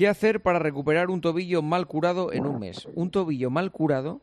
¿Qué 0.00 0.08
hacer 0.08 0.40
para 0.40 0.58
recuperar 0.58 1.10
un 1.10 1.20
tobillo 1.20 1.60
mal 1.60 1.86
curado 1.86 2.32
en 2.32 2.46
un 2.46 2.58
mes? 2.58 2.88
Un 2.94 3.10
tobillo 3.10 3.50
mal 3.50 3.70
curado 3.70 4.22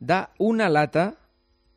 da 0.00 0.34
una 0.36 0.68
lata 0.68 1.16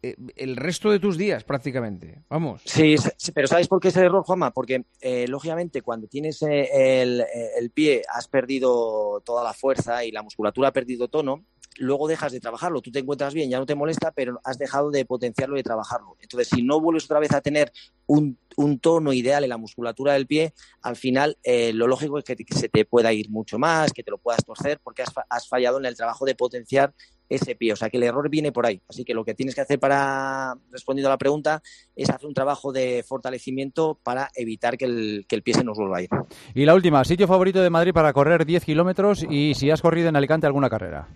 eh, 0.03 0.17
el 0.35 0.57
resto 0.57 0.91
de 0.91 0.99
tus 0.99 1.17
días 1.17 1.45
prácticamente. 1.45 2.23
Vamos. 2.27 2.61
Sí, 2.65 2.97
pero 3.33 3.47
¿sabes 3.47 3.69
por 3.69 3.79
qué 3.79 3.87
ese 3.87 4.01
error, 4.01 4.25
Juanma? 4.25 4.51
Porque 4.51 4.83
eh, 4.99 5.29
lógicamente 5.29 5.81
cuando 5.81 6.07
tienes 6.07 6.41
eh, 6.41 7.01
el, 7.01 7.23
el 7.57 7.69
pie, 7.69 8.01
has 8.13 8.27
perdido 8.27 9.21
toda 9.21 9.45
la 9.45 9.53
fuerza 9.53 10.03
y 10.03 10.11
la 10.11 10.23
musculatura 10.23 10.67
ha 10.67 10.73
perdido 10.73 11.07
tono, 11.07 11.45
luego 11.81 12.07
dejas 12.07 12.31
de 12.31 12.39
trabajarlo. 12.39 12.81
Tú 12.81 12.91
te 12.91 12.99
encuentras 12.99 13.33
bien, 13.33 13.49
ya 13.49 13.59
no 13.59 13.65
te 13.65 13.75
molesta, 13.75 14.11
pero 14.11 14.39
has 14.43 14.57
dejado 14.57 14.91
de 14.91 15.05
potenciarlo 15.05 15.55
y 15.55 15.59
de 15.59 15.63
trabajarlo. 15.63 16.15
Entonces, 16.21 16.49
si 16.49 16.61
no 16.61 16.79
vuelves 16.79 17.05
otra 17.05 17.19
vez 17.19 17.33
a 17.33 17.41
tener 17.41 17.71
un, 18.07 18.37
tono 18.79 19.13
ideal 19.13 19.43
en 19.43 19.49
la 19.49 19.57
musculatura 19.57 20.13
del 20.13 20.27
pie, 20.27 20.53
al 20.81 20.95
final 20.95 21.37
eh, 21.43 21.73
lo 21.73 21.87
lógico 21.87 22.17
es 22.17 22.23
que, 22.23 22.35
se 22.49 22.69
te 22.69 22.85
pueda 22.85 23.11
ir 23.13 23.29
mucho 23.29 23.57
más, 23.57 23.91
que 23.91 24.03
te 24.03 24.11
lo 24.11 24.17
puedas 24.17 24.43
torcer, 24.45 24.79
porque 24.83 25.01
has, 25.01 25.11
has 25.29 25.47
fallado 25.47 25.79
en 25.79 25.85
el 25.85 25.95
trabajo 25.95 26.25
de 26.25 26.35
potenciar 26.35 26.93
ese 27.31 27.55
pie. 27.55 27.73
O 27.73 27.75
sea 27.75 27.89
que 27.89 27.97
el 27.97 28.03
error 28.03 28.29
viene 28.29 28.51
por 28.51 28.65
ahí. 28.65 28.81
Así 28.87 29.03
que 29.03 29.13
lo 29.13 29.23
que 29.23 29.33
tienes 29.33 29.55
que 29.55 29.61
hacer 29.61 29.79
para, 29.79 30.55
respondiendo 30.69 31.09
a 31.09 31.13
la 31.13 31.17
pregunta, 31.17 31.61
es 31.95 32.09
hacer 32.09 32.27
un 32.27 32.33
trabajo 32.33 32.71
de 32.71 33.03
fortalecimiento 33.07 33.97
para 34.03 34.29
evitar 34.35 34.77
que 34.77 34.85
el, 34.85 35.25
que 35.27 35.35
el 35.35 35.43
pie 35.43 35.55
se 35.55 35.63
nos 35.63 35.77
vuelva 35.77 35.97
a 35.97 36.01
ir. 36.03 36.09
Y 36.53 36.65
la 36.65 36.75
última, 36.75 37.03
sitio 37.03 37.27
favorito 37.27 37.61
de 37.61 37.69
Madrid 37.69 37.93
para 37.93 38.13
correr 38.13 38.45
10 38.45 38.65
kilómetros 38.65 39.25
y 39.27 39.53
si 39.55 39.71
has 39.71 39.81
corrido 39.81 40.09
en 40.09 40.15
Alicante 40.15 40.45
alguna 40.45 40.69
carrera. 40.69 41.07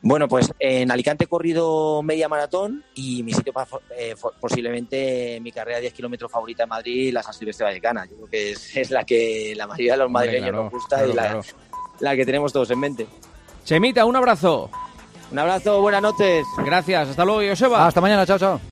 Bueno, 0.00 0.28
pues 0.28 0.52
en 0.60 0.90
Alicante 0.92 1.24
he 1.24 1.26
corrido 1.26 2.02
media 2.04 2.28
maratón 2.28 2.84
y 2.94 3.22
mi 3.24 3.32
sitio 3.32 3.52
pa- 3.52 3.66
eh, 3.96 4.14
posiblemente 4.40 5.40
mi 5.40 5.50
carrera 5.50 5.78
de 5.78 5.82
10 5.82 5.92
kilómetros 5.94 6.30
favorita 6.30 6.62
en 6.62 6.68
Madrid, 6.68 7.12
la 7.12 7.22
San 7.22 7.34
Silvestre 7.34 7.64
Vallecana. 7.64 8.04
Yo 8.06 8.14
creo 8.16 8.28
que 8.28 8.50
es, 8.52 8.76
es 8.76 8.90
la 8.90 9.04
que 9.04 9.54
la 9.56 9.66
mayoría 9.66 9.92
de 9.94 9.98
los 9.98 10.10
madrileños 10.10 10.50
claro, 10.50 10.62
nos 10.64 10.72
gusta 10.72 10.96
claro, 10.98 11.10
y 11.12 11.14
la, 11.14 11.22
claro. 11.22 11.40
la 12.00 12.16
que 12.16 12.24
tenemos 12.24 12.52
todos 12.52 12.70
en 12.70 12.78
mente. 12.78 13.06
Chemita, 13.64 14.04
un 14.04 14.14
abrazo. 14.16 14.70
Un 15.32 15.38
abrazo, 15.40 15.80
buenas 15.82 16.00
noches. 16.00 16.46
Gracias. 16.64 17.08
Hasta 17.08 17.24
luego, 17.24 17.40
Joseba. 17.50 17.86
Hasta 17.86 18.00
mañana, 18.00 18.24
chao, 18.24 18.38
chao. 18.38 18.60